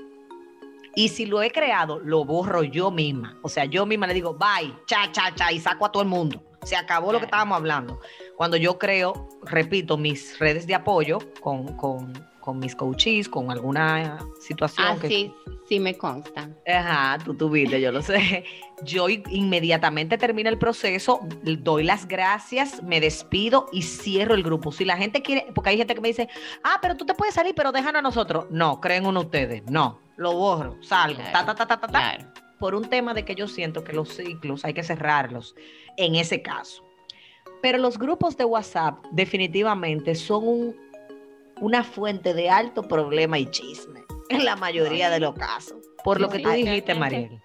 [0.94, 3.38] Y si lo he creado, lo borro yo misma.
[3.42, 6.08] O sea, yo misma le digo, bye, cha, cha, cha, y saco a todo el
[6.08, 6.42] mundo.
[6.62, 8.00] Se acabó lo que estábamos hablando.
[8.36, 14.18] Cuando yo creo, repito, mis redes de apoyo con, con, con mis coaches, con alguna
[14.40, 15.34] situación Ah, que sí,
[15.68, 16.50] sí me consta.
[16.66, 18.44] Ajá, tú tuviste, yo lo sé.
[18.84, 24.72] Yo inmediatamente termino el proceso, doy las gracias, me despido y cierro el grupo.
[24.72, 26.28] Si la gente quiere, porque hay gente que me dice,
[26.64, 28.46] ah, pero tú te puedes salir, pero déjanos a nosotros.
[28.50, 29.62] No, creen uno ustedes.
[29.70, 32.24] No, lo borro, salgo, ta, ta, ta, ta, ta, ta, Claro.
[32.58, 35.54] por un tema de que yo siento que los ciclos hay que cerrarlos
[35.96, 36.82] en ese caso.
[37.60, 40.76] Pero los grupos de WhatsApp definitivamente son un-
[41.60, 45.76] una fuente de alto problema y chisme en la mayoría de los casos.
[46.02, 47.16] Por lo que tú Sí, dijiste, totalmente.
[47.28, 47.42] Mariel.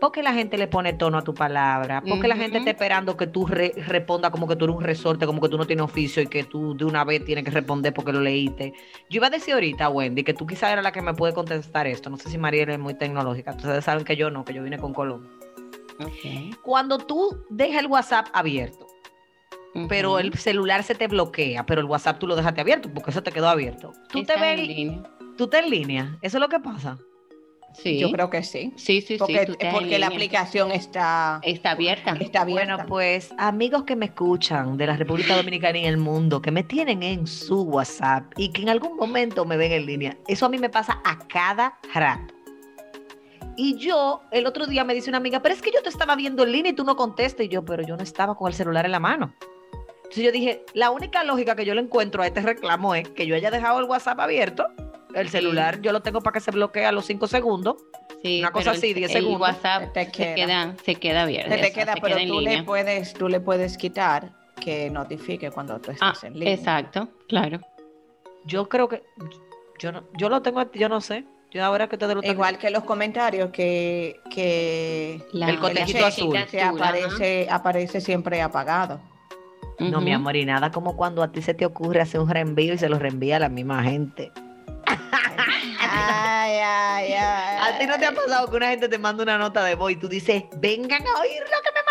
[0.00, 3.26] Porque la gente le pone tono a tu palabra, porque la gente está esperando que
[3.26, 6.22] tú re- respondas como que tú eres un resorte, como que tú no tienes oficio
[6.22, 8.72] y que tú de una vez tienes que responder porque lo leíste.
[9.08, 11.86] Yo iba a decir ahorita, Wendy, que tú quizás era la que me puede contestar
[11.86, 12.10] esto.
[12.10, 13.52] No sé si Mariel es muy tecnológica.
[13.52, 15.28] Ustedes saben que yo no, que yo vine con Colón.
[15.98, 16.56] Ok.
[16.62, 18.86] Cuando tú dejas el WhatsApp abierto,
[19.88, 23.22] pero el celular se te bloquea, pero el WhatsApp tú lo dejaste abierto porque eso
[23.22, 23.92] te quedó abierto.
[24.10, 25.02] Tú te ves, en línea.
[25.36, 26.18] tú estás en línea.
[26.22, 26.98] Eso es lo que pasa.
[27.82, 27.98] Sí.
[27.98, 28.72] Yo creo que sí.
[28.76, 29.66] Sí, sí, Porque, sí.
[29.70, 32.16] porque la aplicación está, está abierta.
[32.18, 32.74] está abierta.
[32.74, 36.62] Bueno, pues amigos que me escuchan de la República Dominicana y el mundo, que me
[36.62, 40.48] tienen en su WhatsApp y que en algún momento me ven en línea, eso a
[40.48, 42.34] mí me pasa a cada rato.
[43.58, 46.14] Y yo, el otro día me dice una amiga, pero es que yo te estaba
[46.14, 47.46] viendo en línea y tú no contestas.
[47.46, 49.34] Y yo, pero yo no estaba con el celular en la mano.
[49.96, 53.26] Entonces yo dije, la única lógica que yo le encuentro a este reclamo es que
[53.26, 54.66] yo haya dejado el WhatsApp abierto,
[55.20, 57.76] el celular yo lo tengo para que se bloquee a los cinco segundos.
[58.22, 59.40] Sí, una cosa así, el- 10 el segundos.
[59.42, 60.34] WhatsApp Te se queda.
[60.34, 61.50] queda, se queda abierto.
[61.54, 65.50] Se te queda, se pero en tú le puedes, tú le puedes quitar que notifique
[65.50, 66.54] cuando tú Ah, estás en línea.
[66.54, 67.60] exacto, claro.
[68.44, 69.02] Yo creo que,
[69.78, 71.24] yo, no, yo lo tengo, yo no sé.
[71.52, 76.06] Yo ahora que te lo Igual que los comentarios que, que La- El cotejito la
[76.08, 76.36] azul.
[76.50, 76.70] se ajá.
[76.70, 79.00] aparece, aparece siempre apagado.
[79.78, 82.72] No, mi amor, y nada como cuando a ti se te ocurre hacer un reenvío
[82.74, 84.32] y se lo reenvía a la misma gente.
[85.78, 87.58] Ay, ay, ay.
[87.60, 89.92] ¿A ti no te ha pasado que una gente te manda una nota de voz
[89.92, 91.82] y tú dices, vengan a oír lo que me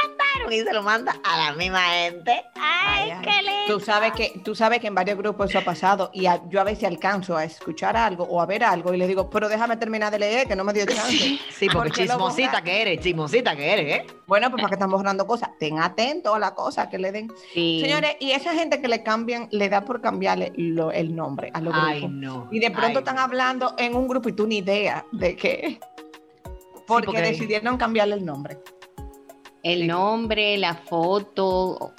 [0.51, 2.43] Y se lo manda a la misma gente.
[2.55, 3.55] ¡Ay, qué lindo!
[3.67, 6.61] Tú sabes que tú sabes que en varios grupos eso ha pasado y a- yo
[6.61, 9.75] a veces alcanzo a escuchar algo o a ver algo y le digo, pero déjame
[9.77, 11.39] terminar de leer que no me dio chance.
[11.55, 14.07] Sí, porque ¿Por qué lo chismosita que eres, chismosita que eres, ¿eh?
[14.27, 17.31] Bueno, pues para que están borrando cosas, ten atento a la cosa que le den.
[17.53, 17.79] Sí.
[17.81, 21.61] Señores, y esa gente que le cambian, le da por cambiarle lo- el nombre a
[21.61, 22.15] los Ay, grupos.
[22.17, 22.47] no.
[22.51, 23.21] Y de pronto Ay, están no.
[23.21, 25.79] hablando en un grupo y tú ni idea de qué.
[26.87, 28.57] Porque, porque- decidieron cambiarle el nombre.
[29.65, 31.93] El nombre, la foto.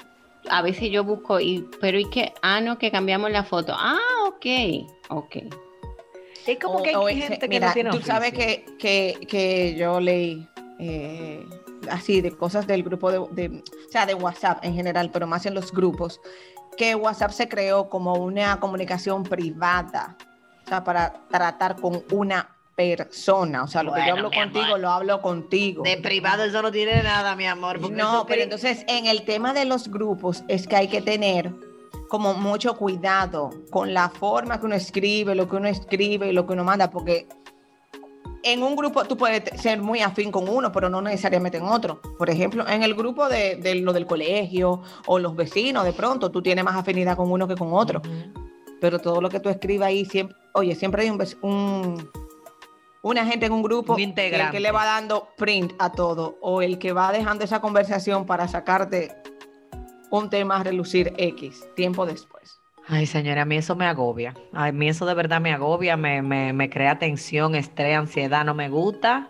[0.49, 2.33] A veces yo busco, y, pero ¿y qué?
[2.41, 3.75] Ah, no, que cambiamos la foto.
[3.77, 3.99] Ah,
[4.29, 4.47] ok,
[5.09, 5.37] ok.
[6.47, 8.65] Es como O- que hay o ese- gente que mira, no tiene tú sabes que,
[8.79, 10.47] que, que yo leí
[10.79, 11.45] eh,
[11.91, 15.45] así de cosas del grupo de, de- o sea, de WhatsApp en general, pero más
[15.47, 16.21] en los grupos,
[16.77, 20.17] que WhatsApp se creó como una comunicación privada,
[20.65, 24.81] o sea, para tratar con una persona, o sea, lo que yo hablo contigo, amor.
[24.81, 25.83] lo hablo contigo.
[25.83, 27.91] De privado eso no tiene nada, mi amor.
[27.91, 31.53] No, pero entonces en el tema de los grupos es que hay que tener
[32.09, 36.47] como mucho cuidado con la forma que uno escribe, lo que uno escribe y lo
[36.47, 37.27] que uno manda, porque
[38.43, 42.03] en un grupo tú puedes ser muy afín con uno, pero no necesariamente en otro.
[42.19, 46.31] Por ejemplo, en el grupo de, de lo del colegio o los vecinos, de pronto
[46.31, 48.03] tú tienes más afinidad con uno que con otro,
[48.83, 51.19] pero todo lo que tú escribas ahí siempre, oye, siempre hay un
[53.09, 53.95] una gente en un grupo
[54.47, 58.27] el que le va dando print a todo o el que va dejando esa conversación
[58.27, 59.15] para sacarte
[60.11, 62.61] un tema a relucir X tiempo después.
[62.89, 64.35] Ay, señora, a mí eso me agobia.
[64.53, 68.55] A mí eso de verdad me agobia, me, me, me crea tensión, estrés, ansiedad, no
[68.55, 69.29] me gusta.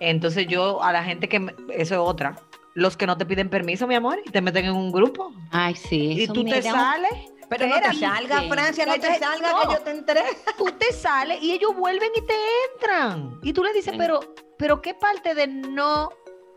[0.00, 2.36] Entonces yo a la gente que, me- eso es otra,
[2.74, 5.32] los que no te piden permiso, mi amor, y te meten en un grupo.
[5.50, 6.22] Ay, sí.
[6.22, 7.10] Y tú te sales,
[7.48, 9.60] Pero no te salga, Francia, no te salga no.
[9.68, 10.22] que yo te entré.
[10.58, 12.34] tú te sales y ellos vuelven y te
[12.74, 13.38] entran.
[13.42, 13.98] Y tú le dices, Sí.
[13.98, 14.20] pero,
[14.58, 16.10] pero ¿qué parte de no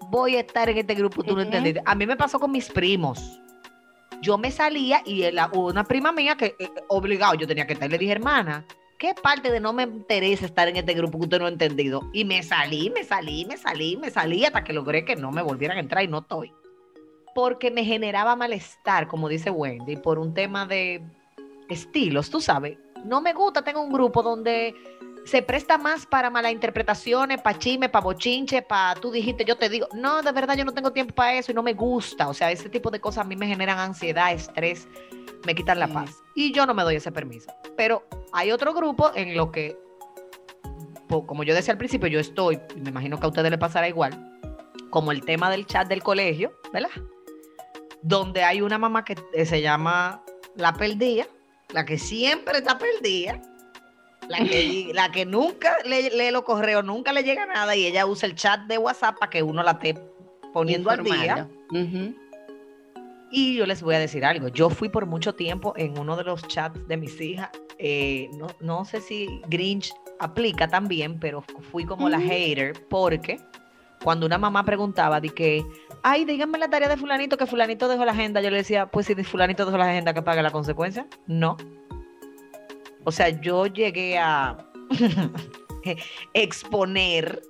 [0.09, 1.81] voy a estar en este grupo tú no entendiste?
[1.85, 3.39] A mí me pasó con mis primos.
[4.21, 7.89] Yo me salía y la- una prima mía que eh, obligado yo tenía que estar,
[7.89, 8.65] le dije, hermana,
[8.99, 12.01] ¿qué parte de no me interesa estar en este grupo que usted no ha entendido?
[12.13, 15.41] Y me salí, me salí, me salí, me salí hasta que logré que no me
[15.41, 16.53] volvieran a entrar y no estoy.
[17.33, 21.01] Porque me generaba malestar, como dice Wendy, por un tema de
[21.69, 22.77] estilos, tú sabes.
[23.05, 24.75] No me gusta, tengo un grupo donde
[25.23, 29.69] se presta más para malas interpretaciones, para chisme, para bochinche, para tú dijiste, yo te
[29.69, 29.87] digo.
[29.93, 32.27] No, de verdad yo no tengo tiempo para eso y no me gusta.
[32.27, 34.87] O sea, ese tipo de cosas a mí me generan ansiedad, estrés,
[35.45, 35.93] me quitan la Sí.
[35.93, 36.15] paz.
[36.35, 37.51] Y yo no me doy ese permiso.
[37.77, 39.77] Pero hay otro grupo en lo que
[41.27, 43.87] como yo decía al principio, yo estoy, y me imagino que a ustedes les pasará
[43.89, 44.39] igual,
[44.89, 46.89] como el tema del chat del colegio, ¿verdad?
[48.01, 50.23] Donde hay una mamá que se llama
[50.55, 51.27] la perdida,
[51.69, 53.41] la que siempre está perdida,
[54.27, 58.05] la que, la que nunca lee, lee los correos, nunca le llega nada y ella
[58.05, 59.95] usa el chat de WhatsApp para que uno la esté
[60.53, 61.47] poniendo al día.
[63.33, 64.49] Y yo les voy a decir algo.
[64.49, 67.49] Yo fui por mucho tiempo en uno de los chats de mis hijas.
[67.77, 73.39] eh, no, no sé si Grinch aplica también, pero fui como la hater porque
[74.03, 75.65] cuando una mamá preguntaba de que,
[76.03, 79.05] ay, díganme la tarea de fulanito, que fulanito dejó la agenda, yo le decía, pues
[79.05, 81.07] si fulanito dejó la agenda, que pague la consecuencia.
[81.27, 81.57] No.
[83.03, 84.57] O sea, yo llegué a
[86.33, 87.41] exponer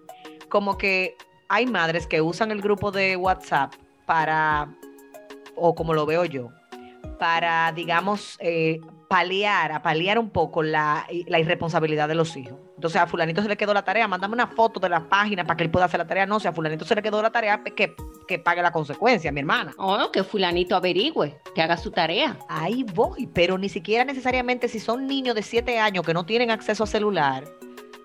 [0.49, 1.15] como que
[1.47, 3.73] hay madres que usan el grupo de WhatsApp
[4.05, 4.73] para
[5.55, 6.49] o como lo veo yo,
[7.19, 8.79] para, digamos, eh,
[9.12, 12.58] paliar, a paliar un poco la, la irresponsabilidad de los hijos.
[12.76, 15.58] Entonces a fulanito se le quedó la tarea, mándame una foto de la página para
[15.58, 16.26] que él pueda hacer la tarea.
[16.26, 17.93] No, si a fulanito se le quedó la tarea, pues, que,
[18.26, 19.74] que pague la consecuencia, mi hermana.
[19.78, 22.38] O que fulanito averigüe, que haga su tarea.
[22.47, 26.50] Ahí voy, pero ni siquiera necesariamente si son niños de 7 años que no tienen
[26.50, 27.43] acceso a celular.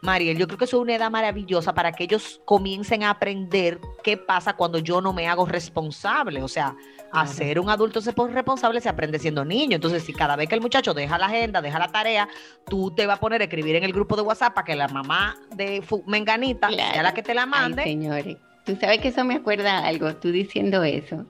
[0.07, 3.81] Mariel, yo creo que eso es una edad maravillosa para que ellos comiencen a aprender
[4.05, 6.43] qué pasa cuando yo no me hago responsable.
[6.43, 6.77] O sea,
[7.13, 9.75] a ser un adulto responsable se aprende siendo niño.
[9.75, 12.29] Entonces, si cada vez que el muchacho deja la agenda, deja la tarea,
[12.69, 14.89] tú te vas a poner a escribir en el grupo de WhatsApp para que la
[14.89, 17.03] mamá de Menganita sea Claro.
[17.03, 17.83] la que te la mande.
[17.83, 18.37] Ay, señores.
[18.65, 21.25] Tú sabes que eso me acuerda a algo, tú diciendo eso.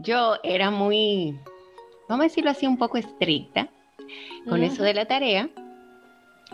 [0.00, 1.38] Yo era muy,
[2.08, 3.68] vamos a decirlo así, un poco estricta
[4.48, 5.48] con eso de la tarea.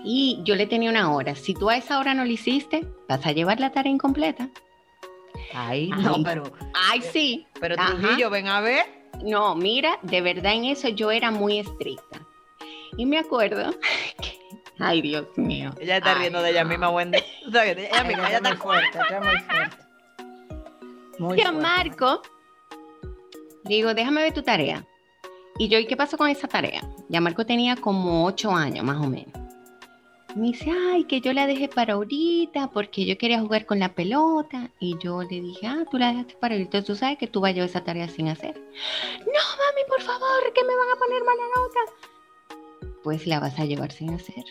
[0.04, 1.34] Y yo le tenía una hora.
[1.34, 4.48] Si tú a esa hora no lo hiciste, vas a llevar la tarea incompleta.
[5.54, 6.02] Ay, Ay.
[6.02, 6.42] no, pero,
[6.90, 7.46] Ay, sí.
[7.60, 7.96] pero Ajá.
[7.96, 8.84] Trujillo, ven a ver.
[9.24, 12.20] No, mira, de verdad en eso yo era muy estricta.
[12.96, 13.72] Y me acuerdo
[14.22, 14.38] que,
[14.78, 15.70] ay, Dios mío.
[15.80, 16.70] Ella está Ay, riendo de ella no.
[16.70, 17.18] misma, Wendy.
[17.48, 19.76] O sea, ella misma, ella está muy fuerte, muy fuerte.
[21.18, 21.60] Muy Y a fuerte.
[21.62, 22.22] Marco,
[23.64, 24.84] digo, déjame ver tu tarea.
[25.58, 26.82] Y yo, ¿y qué pasó con esa tarea?
[27.08, 29.32] Ya Marco tenía como ocho años, más o menos.
[30.36, 33.94] Me dice, ay, que yo la dejé para ahorita porque yo quería jugar con la
[33.94, 34.70] pelota.
[34.78, 36.82] Y yo le dije, ah, tú la dejaste para ahorita.
[36.84, 38.54] Tú sabes que tú vas a llevar esa tarea sin hacer.
[38.54, 42.92] No, mami, por favor, que me van a poner mala nota.
[43.02, 44.44] Pues la vas a llevar sin hacer.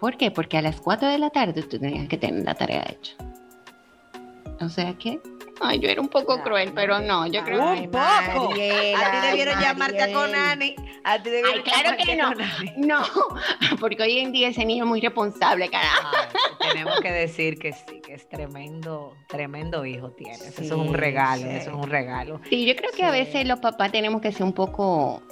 [0.00, 0.30] ¿Por qué?
[0.30, 3.16] Porque a las 4 de la tarde tú tenías que tener la tarea hecha.
[4.60, 5.20] O sea que,
[5.60, 7.88] ay, yo era un poco Ay, cruel, pero no, yo creo Un que...
[7.88, 8.50] poco.
[8.50, 10.12] Mariela, A ti debieron ay, llamarte a.
[10.12, 10.76] Conani.
[11.04, 12.32] A ti debieron Ay, claro que no.
[12.76, 13.02] No,
[13.80, 16.08] porque hoy en día ese niño es muy responsable, carajo.
[16.60, 20.40] Ay, tenemos que decir que sí, que es tremendo, tremendo hijo tienes.
[20.42, 21.48] eso es un regalo, sí.
[21.50, 22.40] eso es un regalo.
[22.48, 25.22] Sí, yo creo que a veces los papás tenemos que ser un poco,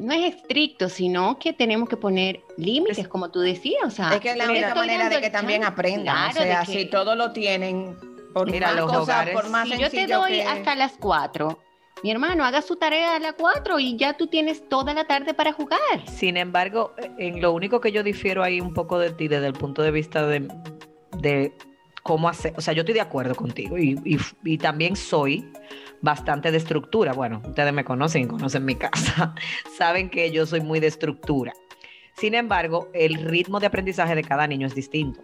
[0.00, 3.82] no es estricto, sino que tenemos que poner límites, Es- como tú decías.
[3.84, 6.32] O sea, Es que es la única manera de que también aprendan.
[6.32, 7.96] Claro, o sea, que si todo lo tienen,
[8.32, 10.92] por Mira, más los cosas, hogares- por más si yo te doy que- hasta las
[10.98, 11.58] 4,
[12.02, 15.34] mi hermano, haga su tarea a las 4 y ya tú tienes toda la tarde
[15.34, 15.78] para jugar.
[16.06, 19.52] Sin embargo, en lo único que yo difiero ahí un poco de ti desde el
[19.52, 20.48] punto de vista de,
[21.18, 21.52] de
[22.02, 25.52] cómo hacer, o sea, yo estoy de acuerdo contigo y, y- y también soy
[26.00, 27.12] bastante de estructura.
[27.12, 29.34] Bueno, ustedes me conocen conocen mi casa,
[29.78, 31.52] saben que yo soy muy de estructura.
[32.16, 35.20] Sin embargo, el ritmo de aprendizaje de cada niño es distinto.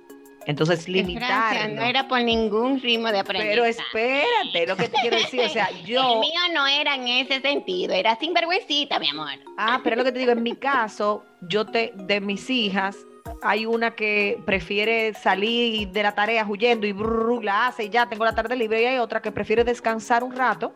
[0.49, 1.75] Entonces, limitarlo.
[1.75, 3.55] no era por ningún ritmo de aprendizaje.
[3.55, 6.15] Pero espérate, lo que te quiero decir, o sea, yo...
[6.15, 9.29] El mío no era en ese sentido, era sinvergüencita, mi amor.
[9.59, 12.97] Ah, pero lo que te digo, en mi caso, yo te, de mis hijas,
[13.43, 18.09] hay una que prefiere salir de la tarea huyendo y brrr, la hace y ya
[18.09, 20.73] tengo la tarde libre y hay otra que prefiere descansar un rato,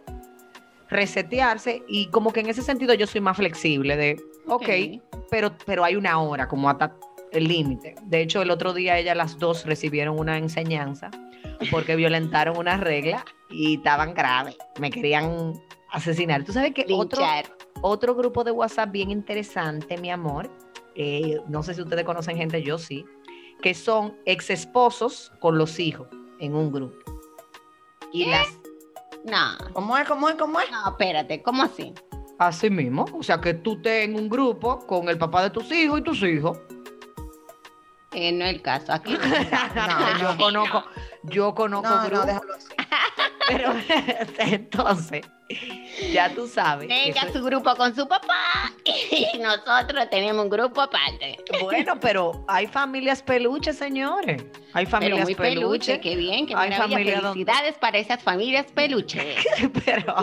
[0.90, 4.68] resetearse y como que en ese sentido yo soy más flexible de, ok,
[5.30, 6.92] pero, pero hay una hora como hasta
[7.32, 7.94] el límite.
[8.04, 11.10] De hecho, el otro día ellas las dos recibieron una enseñanza
[11.70, 15.54] porque violentaron una regla y estaban graves, me querían
[15.90, 16.44] asesinar.
[16.44, 17.22] Tú sabes que otro,
[17.82, 20.50] otro grupo de WhatsApp bien interesante, mi amor.
[20.94, 23.04] eh, no sé si ustedes conocen gente, yo sí,
[23.62, 26.08] que son ex esposos con los hijos
[26.40, 26.96] en un grupo.
[28.12, 28.46] Y las
[29.24, 30.06] No, ¿Cómo es?
[30.06, 30.34] ¿Cómo es?
[30.34, 30.70] ¿Cómo es?
[30.70, 31.94] no, espérate, ¿cómo así?
[32.38, 35.70] así mismo, o sea que tú estés en un grupo con el papá de tus
[35.70, 36.58] hijos y tus hijos.
[38.14, 39.16] Eh, no es el caso, aquí.
[39.74, 40.36] No, yo no.
[40.38, 40.84] conozco,
[41.24, 42.68] yo conozco No, déjalo así.
[43.48, 43.72] pero
[44.38, 45.22] entonces
[46.12, 46.88] ya tú sabes.
[46.88, 51.36] Tenga su grupo con su papá y nosotros tenemos un grupo aparte.
[51.60, 54.42] Bueno, pero hay familias peluches, señores.
[54.72, 55.98] Hay Pero familias muy peluche, peluches.
[55.98, 56.96] qué bien, qué Hay maravilla.
[56.96, 59.44] familia donde- Felicidades para esas familias peluches.
[59.84, 60.14] pero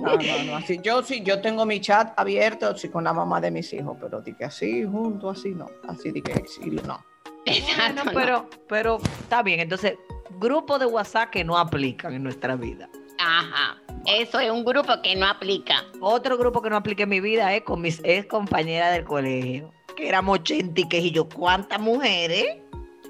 [0.00, 0.56] No, no, no.
[0.56, 3.96] Así, yo sí, yo tengo mi chat abierto sí, con la mamá de mis hijos,
[3.98, 5.70] pero di que así, junto, así no.
[5.88, 7.02] Así di que sí, no.
[7.46, 8.04] Exacto.
[8.04, 8.12] Bueno, no.
[8.12, 9.60] pero, pero está bien.
[9.60, 9.94] Entonces,
[10.38, 12.88] grupos de WhatsApp que no aplican en nuestra vida.
[13.18, 13.80] Ajá.
[14.06, 15.84] Eso es un grupo que no aplica.
[16.00, 19.72] Otro grupo que no aplica en mi vida es con mis ex compañeras del colegio.
[19.96, 22.58] Que éramos 80 y que y yo, ¿cuántas mujeres?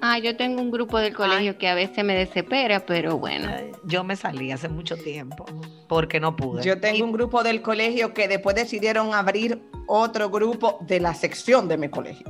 [0.01, 3.51] Ah, yo tengo un grupo del colegio que a veces me desespera, pero bueno.
[3.85, 5.47] Yo me salí hace mucho tiempo
[5.89, 6.63] porque no pude.
[6.63, 11.67] Yo tengo un grupo del colegio que después decidieron abrir otro grupo de la sección
[11.69, 12.27] de mi colegio.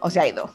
[0.00, 0.50] O sea, hay dos.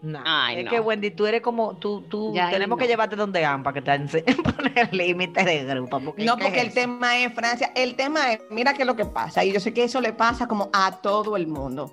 [0.00, 0.70] No, Ay, es no.
[0.70, 2.80] que Wendy, tú eres como, tú, tú, Ya tenemos no.
[2.80, 5.98] que llevarte donde AMPA, que te enseñen poner límites de grupo.
[6.00, 6.80] Porque No, ¿qué porque es el eso?
[6.80, 7.72] tema es Francia.
[7.74, 9.44] El tema es, mira qué es lo que pasa.
[9.44, 11.92] Y yo sé que eso le pasa como a todo el mundo.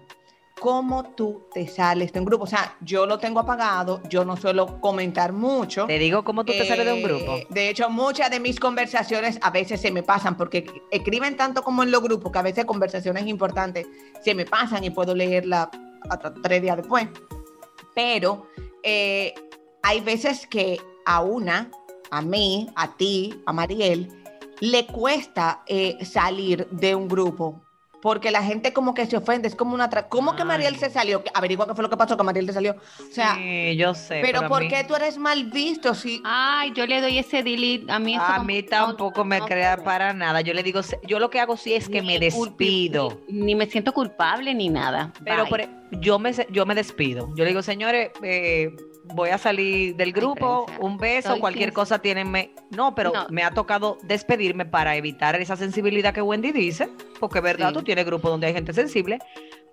[0.59, 2.45] ¿Cómo tú te sales de un grupo?
[2.45, 5.85] O sea, yo lo tengo apagado, yo no suelo comentar mucho.
[5.85, 7.39] Te digo cómo tú te sales de un Eh, grupo.
[7.49, 11.83] De hecho, muchas de mis conversaciones a veces se me pasan porque escriben tanto como
[11.83, 13.85] en los grupos que a veces conversaciones importantes
[14.23, 15.69] se me pasan y puedo leerla
[16.09, 17.07] hasta tres días después.
[17.95, 18.47] Pero
[18.83, 19.33] eh,
[19.81, 21.71] hay veces que a una,
[22.11, 24.09] a mí, a ti, a Mariel,
[24.59, 27.64] le cuesta eh, salir de un grupo.
[28.05, 29.89] Porque la gente como que se ofende, es como una...
[29.89, 31.23] tra- ¿Cómo que Mariel se salió?
[31.33, 32.73] Averigua qué fue lo que pasó que Mariel se salió.
[32.73, 34.19] O sea, sí, yo sé.
[34.21, 37.41] pero, a ¿por mí- qué tú eres mal visto si Ay, yo le doy ese
[37.41, 37.91] delete.
[37.91, 40.41] A mí eso A mí no- tampoco me no crea para nada.
[40.41, 43.21] Yo le digo, yo lo que hago sí es que me despido.
[43.27, 45.11] Ni, ni me siento culpable ni nada.
[45.23, 47.29] Pero por e- yo me yo me despido.
[47.35, 48.69] Yo le digo, señores, eh,
[49.13, 51.73] voy a salir del grupo, un beso, cualquier sincera.
[51.73, 52.51] cosa tienen.
[52.71, 53.27] No, pero No.
[53.29, 56.89] me ha tocado despedirme para evitar esa sensibilidad que Wendy dice,
[57.19, 57.73] porque verdad, Sí.
[57.75, 59.19] tú tienes grupo donde hay gente sensible.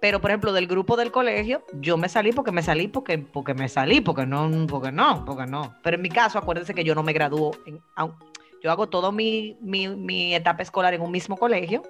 [0.01, 3.55] Pero, por ejemplo, del grupo del colegio, yo me salí porque me salí, porque, porque
[3.55, 5.75] me salí, porque no, porque no, porque no.
[5.83, 8.15] Pero en mi caso, acuérdense que yo no me au-
[8.63, 11.83] yo hago toda mi, mi, mi etapa escolar en un mismo colegio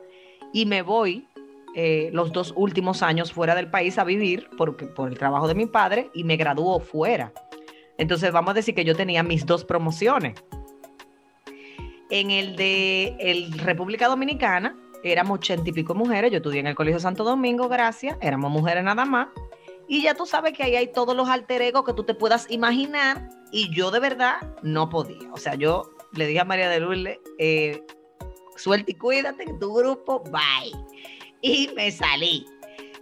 [0.53, 1.27] y me voy
[1.75, 4.77] eh, los dos últimos años fuera del país a vivir por
[5.09, 7.33] el trabajo de mi padre y me graduó fuera.
[7.99, 10.43] Entonces vamos a decir que yo tenía mis dos promociones.
[12.11, 16.75] En el de el República Dominicana éramos ochenta y pico mujeres, yo estudié en el
[16.75, 19.29] Colegio Santo Domingo, gracias, éramos mujeres nada más.
[19.89, 22.51] Y ya tú sabes que ahí hay todos los alter egos que tú te puedas
[22.51, 25.33] imaginar y yo de verdad no podía.
[25.33, 27.83] O sea, yo le dije a María de Lourdes, eh,
[28.57, 30.73] suelta y cuídate tu grupo, bye
[31.53, 32.47] y me salí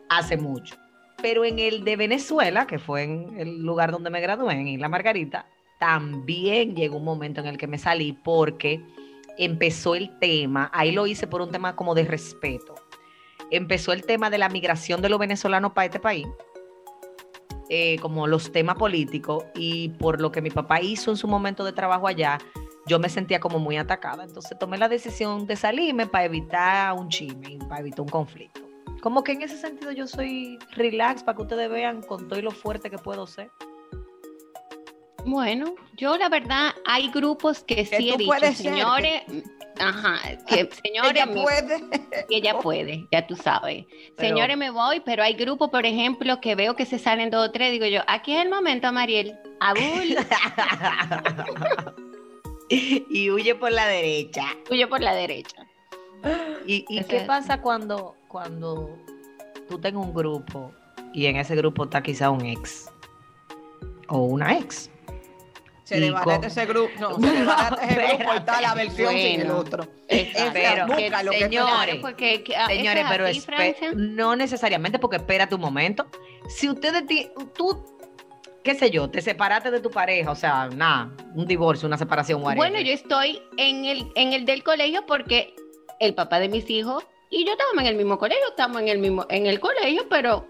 [0.08, 0.74] hace mucho.
[1.22, 4.88] Pero en el de Venezuela, que fue en el lugar donde me gradué, en Isla
[4.88, 5.46] Margarita,
[5.78, 8.82] también llegó un momento en el que me salí porque
[9.38, 12.74] empezó el tema, ahí lo hice por un tema como de respeto,
[13.50, 16.26] empezó el tema de la migración de los venezolanos para este país,
[17.68, 21.64] eh, como los temas políticos, y por lo que mi papá hizo en su momento
[21.64, 22.38] de trabajo allá,
[22.90, 24.24] yo me sentía como muy atacada.
[24.24, 28.62] Entonces tomé la decisión de salirme para evitar un chisme, para evitar un conflicto.
[29.00, 32.42] Como que en ese sentido yo soy relax para que ustedes vean con todo y
[32.42, 33.48] lo fuerte que puedo ser.
[35.24, 39.22] Bueno, yo la verdad hay grupos que sí he dicho, puedes ser, señores,
[39.78, 40.18] ajá,
[40.48, 41.90] que señores, ella puede.
[42.28, 43.84] que ella puede, ya tú sabes.
[44.16, 47.48] Pero- Señores, me voy, pero hay grupos, por ejemplo, que veo que se salen dos
[47.48, 50.16] o tres, digo yo, aquí es el momento, Mariel, Abul,
[53.10, 54.44] y huye por la derecha.
[54.68, 55.66] tuyo por la derecha.
[56.66, 58.96] ¿Y, y qué pasa cuando, cuando
[59.68, 60.72] tú tengas un grupo
[61.14, 62.88] y en ese grupo está quizá un ex
[64.08, 64.90] o una ex?
[65.84, 66.90] Se desbarata con- ese grupo.
[67.00, 69.58] No, se desbarata ese grupo y está la versión sin el Bueno.
[69.58, 69.88] otro.
[70.06, 73.92] Pero, busca lo que señores, porque, que- ah, Señores, es pero Francia.
[73.96, 76.06] no necesariamente porque espérate un momento.
[76.48, 77.82] Si ustedes, ti- tú,
[78.64, 82.42] qué sé yo, te separaste de tu pareja, o sea, nada, un divorcio, una separación,
[82.42, 82.70] whatever.
[82.70, 85.54] Bueno, yo estoy en el, en el del colegio porque
[85.98, 88.98] el papá de mis hijos y yo estábamos en el mismo colegio, estamos en el
[88.98, 90.46] mismo, en el colegio, pero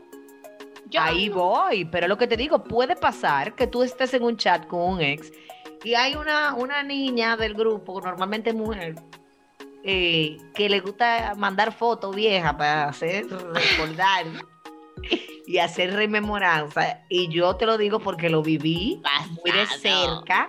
[0.89, 4.23] yo Ahí no- voy, pero lo que te digo, puede pasar que tú estés en
[4.25, 5.31] un chat con un ex
[5.85, 8.97] y hay una, una niña del grupo, normalmente mujer,
[9.85, 14.27] eh, que le gusta mandar fotos viejas para hacer recordar
[15.47, 17.05] y hacer rememoranza.
[17.09, 20.49] Y yo te lo digo porque lo viví muy de cerca.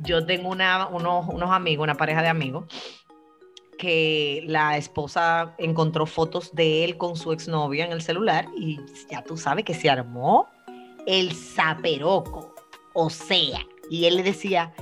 [0.00, 2.64] Yo tengo una, unos, unos amigos, una pareja de amigos,
[3.78, 9.22] que la esposa encontró fotos de él con su exnovia en el celular y ya
[9.22, 10.48] tú sabes que se armó
[11.06, 12.54] el zaperoco.
[12.94, 14.74] O sea, y él le decía,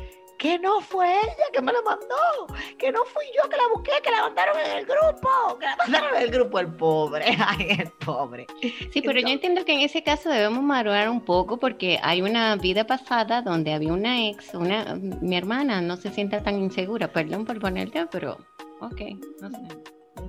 [0.45, 3.92] que no fue ella que me la mandó, que no fui yo que la busqué,
[4.03, 7.68] que la mandaron en el grupo, que la mandaron en el grupo, el pobre, ay,
[7.78, 8.47] el pobre.
[8.92, 12.57] Sí, pero yo entiendo que en ese caso debemos madurar un poco porque hay una
[12.57, 17.47] vida pasada donde había una ex, una mi hermana no se sienta tan insegura, perdón
[17.47, 18.36] por ponerte, pero
[18.82, 19.01] ok,
[19.40, 19.57] no sé.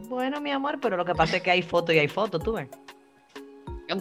[0.07, 2.53] Bueno, mi amor, pero lo que pasa es que hay foto y hay foto, tú
[2.53, 2.69] ves.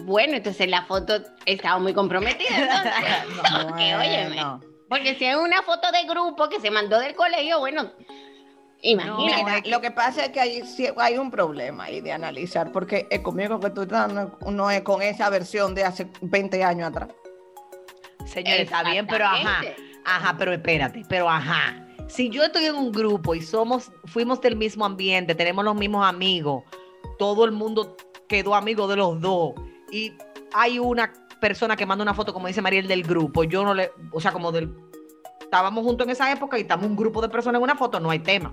[0.05, 2.47] Bueno, entonces la foto estaba muy comprometida.
[2.57, 4.74] Entonces, porque, óyeme, Bueno.
[4.89, 7.91] Porque si es una foto de grupo que se mandó del colegio, bueno,
[8.81, 9.43] imagínate.
[9.43, 10.63] Mira, lo que pasa es que hay,
[10.97, 14.81] hay un problema ahí de analizar, porque es conmigo que tú estás, no, no es
[14.81, 17.09] con esa versión de hace 20 años atrás.
[18.25, 19.61] Señores, está bien, pero ajá.
[20.05, 21.81] Ajá, pero espérate, pero ajá.
[22.07, 26.05] Si yo estoy en un grupo y somos, fuimos del mismo ambiente, tenemos los mismos
[26.05, 26.63] amigos,
[27.17, 29.53] todo el mundo quedó amigo de los dos
[29.91, 30.13] y
[30.53, 31.11] hay una
[31.45, 34.31] persona que manda una foto, como dice Mariel, del grupo, yo no le, o sea,
[34.31, 34.73] como del,
[35.39, 38.09] estábamos juntos en esa época y estamos un grupo de personas en una foto, no
[38.09, 38.51] hay tema.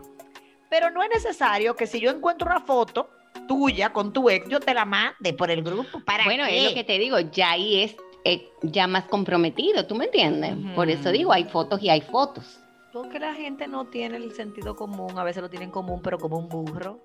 [0.68, 3.08] Pero no es necesario que si yo encuentro una foto
[3.48, 6.00] tuya con tu ex, yo te la mande por el grupo.
[6.04, 6.58] ¿Para Bueno, qué?
[6.58, 10.54] es lo que te digo, ya ahí es eh, ya más comprometido, ¿tú me entiendes?
[10.74, 12.58] Por eso digo, hay fotos y hay fotos.
[12.92, 16.36] Porque la gente no tiene el sentido común, a veces lo tienen común, pero como
[16.36, 17.00] un burro.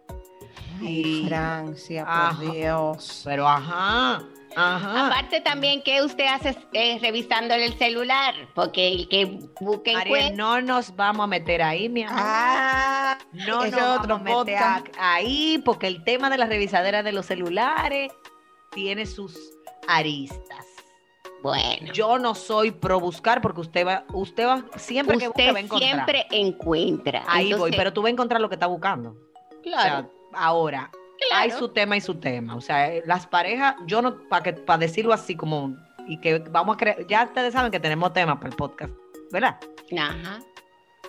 [0.81, 2.37] Ay, Y- Francia, Ajá.
[2.41, 3.21] por Dios.
[3.23, 4.21] Pero ajá,
[4.57, 5.07] ajá.
[5.07, 8.33] Aparte también, ¿qué usted hace eh, revisándole el celular?
[8.55, 9.25] Porque el que
[9.61, 12.17] busque Ariel, no nos vamos a meter ahí, mi amor.
[12.19, 14.87] Ah, no nos vamos otro a meter a- podcast.
[14.99, 18.11] ahí porque el tema de la revisadera de los celulares
[18.71, 19.37] tiene sus
[19.87, 20.65] aristas.
[21.43, 25.49] Bueno, Yo no soy pro buscar porque usted va, usted va siempre que busque va
[25.49, 25.89] a usted encontrar.
[25.93, 27.23] siempre encuentra.
[27.27, 29.15] Ahí voy, pero tú vas a encontrar lo que está buscando.
[29.61, 30.91] Claro, O sea, ahora,
[31.33, 32.55] hay su tema y su tema.
[32.55, 35.75] O sea, eh, las parejas, yo no, para que para decirlo así como,
[36.07, 38.93] y que vamos a creer, ya ustedes saben que tenemos tema para el podcast,
[39.31, 39.57] ¿verdad?
[39.97, 40.39] Ajá.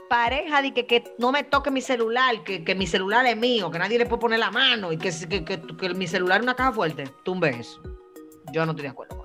[0.09, 3.71] Pareja de que, que no me toque mi celular, que, que mi celular es mío,
[3.71, 6.45] que nadie le puede poner la mano y que, que, que, que mi celular es
[6.45, 7.83] una caja fuerte, tumbe eso.
[8.53, 9.18] Yo no estoy de acuerdo.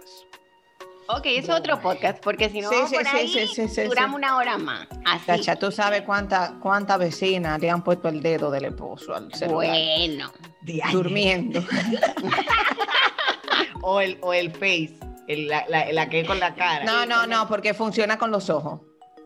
[1.08, 3.68] Ok, es otro podcast, porque si no, Sí, vamos sí, por sí, ahí, sí, sí,
[3.68, 4.26] sí, duramos sí.
[4.26, 4.88] una hora más.
[5.06, 5.26] Así.
[5.26, 9.70] Tacha, tú sabes cuántas cuánta vecinas le han puesto el dedo del esposo al celular.
[9.70, 10.32] Bueno,
[10.92, 11.62] Durmiendo.
[13.86, 14.98] O el, o el face,
[15.28, 16.86] el- la, la- la que es con la cara.
[16.86, 18.80] No, no, no, porque funciona con los ojos.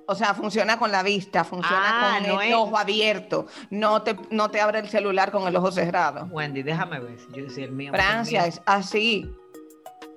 [0.07, 3.45] O sea, funciona con la vista, funciona Ah, con no el es- ojo abierto.
[3.69, 6.25] No te, no te abre el celular con el ojo cerrado.
[6.32, 7.91] Wendy, déjame ver si yo si el mío.
[7.93, 9.30] Francia es así.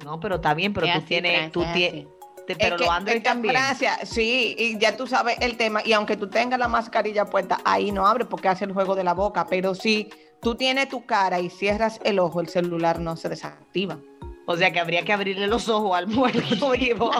[0.04, 2.06] No, pero está bien, pero es tú así, tienes, tú es tienes,
[2.46, 3.54] pero Es que- lo Android es que también.
[3.54, 5.82] Francia, sí, y ya tú sabes el tema.
[5.84, 9.04] Y aunque tú tengas la mascarilla puesta, ahí no abre porque hace el juego de
[9.04, 9.46] la boca.
[9.48, 10.10] Pero si
[10.42, 13.98] tú tienes tu cara y cierras el ojo, el celular no se desactiva.
[14.46, 17.12] O sea que habría que abrirle los ojos al muerto vivo.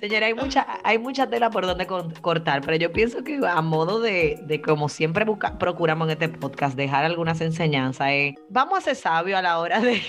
[0.00, 3.60] Señora, hay mucha, hay mucha tela por donde con- cortar, pero yo pienso que a
[3.62, 8.78] modo de, de como siempre busca- procuramos en este podcast, dejar algunas enseñanzas, eh, vamos
[8.78, 10.00] a ser sabios a la hora de,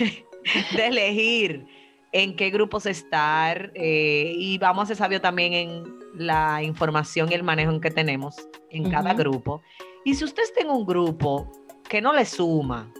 [0.75, 1.65] de elegir
[2.11, 5.83] en qué grupos estar eh, y vamos a ser sabios también en
[6.15, 8.35] la información y el manejo en que tenemos
[8.69, 9.61] en cada grupo.
[10.05, 11.51] Y si usted está en un grupo
[11.89, 12.91] que no le suma,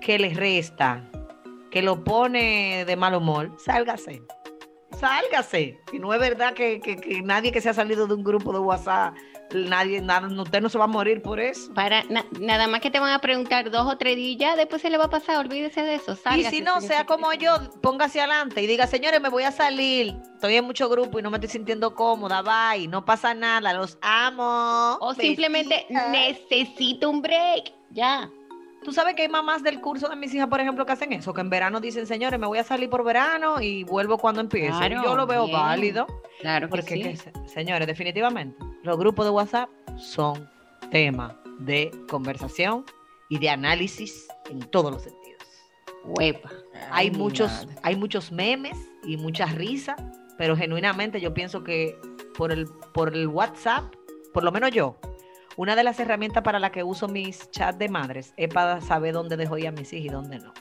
[0.00, 1.08] que le resta,
[1.70, 4.22] que lo pone de mal humor, sálgase.
[5.00, 5.80] Sálgase.
[5.92, 8.52] Y no es verdad que, que- que nadie que se ha salido de un grupo
[8.52, 9.14] de WhatsApp,
[9.52, 11.72] nadie, nada, usted no se va a morir por eso.
[11.74, 14.80] Para, na- nada más que te van a preguntar dos o tres días, ya después
[14.82, 16.12] se le va a pasar, olvídese de eso.
[16.12, 19.42] Y sálgase, si no, sea se como yo, póngase adelante y diga, señores, me voy
[19.44, 23.34] a salir, estoy en mucho grupo y no me estoy sintiendo cómoda, bye, no pasa
[23.34, 24.98] nada, los amo.
[25.00, 28.30] O simplemente necesito un break, ya.
[28.82, 31.34] Tú sabes que hay mamás del curso de mis hijas, por ejemplo, que hacen eso,
[31.34, 34.68] que en verano dicen, señores, me voy a salir por verano y vuelvo cuando empiece.
[34.70, 35.58] Claro, yo lo veo bien.
[35.58, 36.06] válido.
[36.40, 37.02] Claro que Porque, sí.
[37.02, 39.68] que se- señores, definitivamente, los grupos de WhatsApp
[39.98, 40.48] son
[40.90, 42.84] tema de conversación
[43.28, 45.44] y de análisis en todos los sentidos.
[46.04, 46.50] Huepa.
[46.90, 47.76] Hay muchos, madre.
[47.82, 49.96] hay muchos memes y muchas risas,
[50.38, 51.98] pero genuinamente yo pienso que
[52.38, 53.94] por el, por el WhatsApp,
[54.32, 54.96] por lo menos yo,
[55.56, 59.14] una de las herramientas para la que uso mis chats de madres es para saber
[59.14, 60.52] dónde dejo ir a mis hijos y dónde no.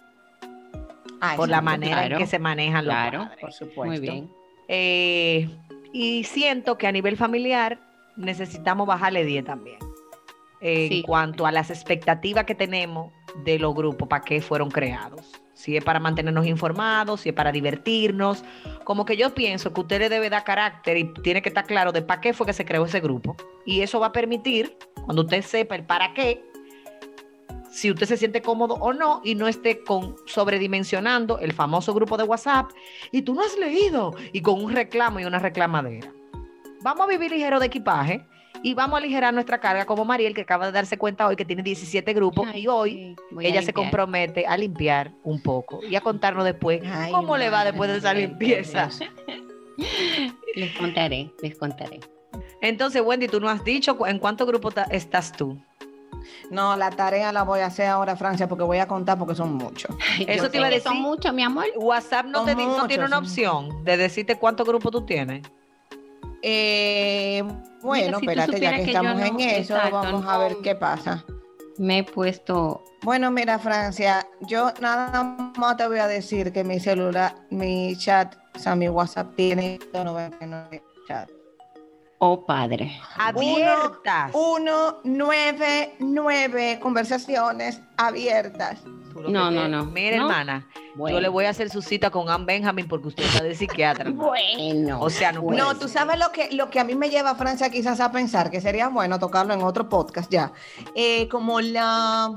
[1.22, 3.20] Ay, Por la manera en que se manejan los claro.
[3.24, 3.38] padres.
[3.42, 3.86] Por supuesto.
[3.86, 4.32] Muy bien.
[4.68, 5.50] Eh,
[5.92, 7.80] y siento que a nivel familiar
[8.16, 9.78] necesitamos bajarle 10 también.
[10.62, 11.04] En Sí.
[11.06, 13.12] cuanto a las expectativas que tenemos
[13.44, 15.32] de los grupos, para qué fueron creados.
[15.60, 18.46] Si es para mantenernos informados, si es para divertirnos.
[18.86, 21.92] Como que yo pienso que usted le debe dar carácter y tiene que estar claro
[21.92, 23.36] de para qué fue que se creó ese grupo.
[23.66, 26.42] Y eso va a permitir, cuando usted sepa el para qué,
[27.70, 32.16] si usted se siente cómodo o no y no esté con sobredimensionando el famoso grupo
[32.16, 32.72] de WhatsApp
[33.12, 36.10] y tú no has leído y con un reclamo y una reclamadera.
[36.84, 38.26] Vamos a vivir ligero de equipaje
[38.64, 41.46] y vamos a aligerar nuestra carga como Mariel que acaba de darse cuenta hoy que
[41.46, 45.96] tiene 17 grupos Ay, y hoy sí, ella se compromete a limpiar un poco y
[45.96, 48.90] a contarnos después Ay, cómo le va después de esa limpieza.
[50.56, 52.00] Les contaré, les contaré.
[52.62, 55.58] Entonces, Wendy, tú no has dicho en cuánto grupo estás tú.
[56.52, 59.54] No, la tarea la voy a hacer ahora, Francia, porque voy a contar porque son
[59.54, 59.96] muchos.
[60.18, 61.08] Ay, Eso te iba a que Son decir.
[61.08, 61.66] muchos, mi amor.
[61.78, 65.44] WhatsApp no, te no tiene una opción de decirte cuántos grupos tú tienes.
[66.42, 67.44] Eh,
[67.82, 71.24] bueno, si espérate, ya que, que estamos en eso, exacto, vamos a ver qué pasa.
[71.78, 72.84] Me he puesto.
[73.04, 75.24] Bueno, mira, Francia, yo nada
[75.58, 79.80] más te voy a decir que mi celular, mi chat, o sea, mi WhatsApp tiene
[79.94, 81.30] 99 chat.
[82.22, 83.00] Oh, padre.
[83.18, 84.32] Abiertas.
[84.34, 88.80] Uno, nueve, nueve conversaciones abiertas.
[89.28, 89.86] No, que no, no.
[89.86, 90.24] Mira, No.
[90.30, 90.68] hermana,
[90.98, 94.10] yo le voy a hacer su cita con Ann Benjamin porque usted está de psiquiatra.
[94.16, 95.02] Bueno.
[95.02, 95.80] O sea, no puede No, ser.
[95.80, 98.50] tú sabes lo que, lo que a mí me lleva a Francia quizás a pensar
[98.52, 100.52] que sería bueno tocarlo en otro podcast ya.
[100.96, 102.32] Eh, como la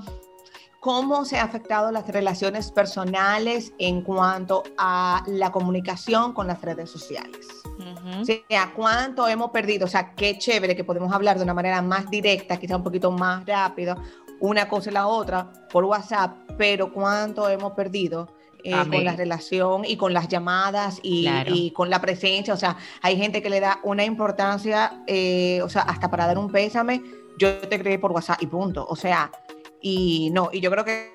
[0.81, 6.91] cómo se ha afectado las relaciones personales en cuanto a la comunicación con las redes
[6.91, 7.47] sociales.
[7.79, 8.23] Ujú.
[8.23, 9.85] O sea, cuánto hemos perdido.
[9.85, 13.13] O sea, qué chévere que podemos hablar de una manera más directa, quizá un poquito
[13.13, 13.97] más rápido,
[14.43, 18.29] una cosa y la otra por WhatsApp, pero cuánto hemos perdido.
[18.65, 21.51] eh, con la relación y con las llamadas y, Claro.
[21.53, 22.55] y con la presencia.
[22.55, 26.39] O sea, hay gente que le da una importancia, eh, o sea, hasta para dar
[26.39, 27.03] un pésame,
[27.39, 28.87] yo te creé por WhatsApp y punto.
[28.89, 29.33] O sea,
[29.81, 31.11] y no, y yo creo que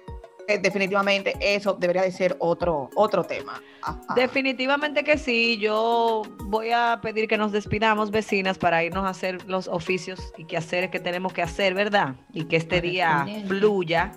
[0.62, 3.62] definitivamente eso debería de ser otro, otro tema.
[4.16, 5.58] Definitivamente que sí.
[5.58, 10.45] Yo voy a pedir que nos despidamos, vecinas, para irnos a hacer los oficios y
[10.45, 12.16] quehaceres que tenemos que hacer, ¿verdad?
[12.34, 14.14] Y que este día fluya.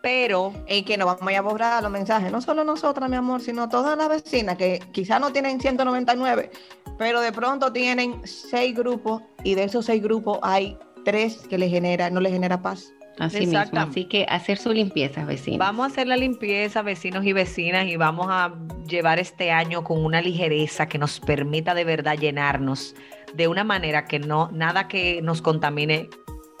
[0.00, 3.68] Pero Y que no vamos a borrar los mensajes, no solo nosotras, mi amor, sino
[3.68, 6.50] todas las vecinas que quizás no tienen 199,
[6.96, 11.68] pero de pronto tienen seis grupos y de esos seis grupos hay tres que le
[11.68, 12.92] genera, no le genera paz.
[13.18, 13.58] Así mismo.
[13.72, 15.58] Así que hacer su limpieza, vecino.
[15.58, 18.54] vamos a hacer la limpieza, vecinos y vecinas, y vamos a
[18.86, 22.94] llevar este año con una ligereza que nos permita de verdad llenarnos
[23.34, 26.08] de una manera que no nada que nos contamine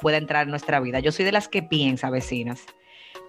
[0.00, 1.00] pueda entrar en nuestra vida.
[1.00, 2.64] Yo soy de las que piensa, vecinas,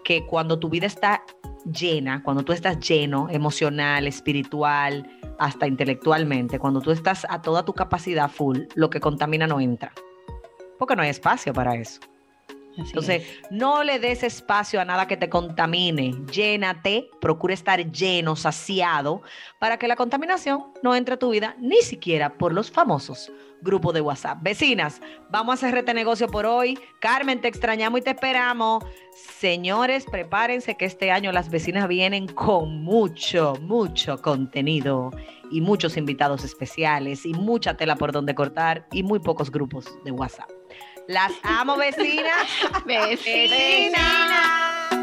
[0.04, 1.24] que cuando tu vida está
[1.66, 5.08] llena, cuando tú estás lleno emocional, espiritual,
[5.40, 9.92] hasta intelectualmente, cuando tú estás a toda tu capacidad full, lo que contamina no entra.
[10.78, 12.00] Porque no hay espacio para eso.
[12.82, 13.52] Así Entonces, es.
[13.52, 16.16] no le des espacio a nada que te contamine.
[16.32, 19.22] Llénate, procura estar lleno, saciado,
[19.60, 23.94] para que la contaminación no entre a tu vida, ni siquiera por los famosos grupos
[23.94, 24.40] de WhatsApp.
[24.42, 26.80] Vecinas, vamos a hacer este negocio por hoy.
[27.00, 28.84] Carmen, te extrañamos y te esperamos.
[29.14, 35.12] Señores, prepárense que este año las vecinas vienen con mucho, mucho contenido
[35.52, 40.12] y muchos invitados especiales y mucha tela por donde cortar y muy pocos grupos de
[40.12, 40.59] WhatsApp.
[41.10, 42.48] Las amo, vecinas.
[42.86, 43.08] Vecina.
[43.96, 44.99] Vecinas.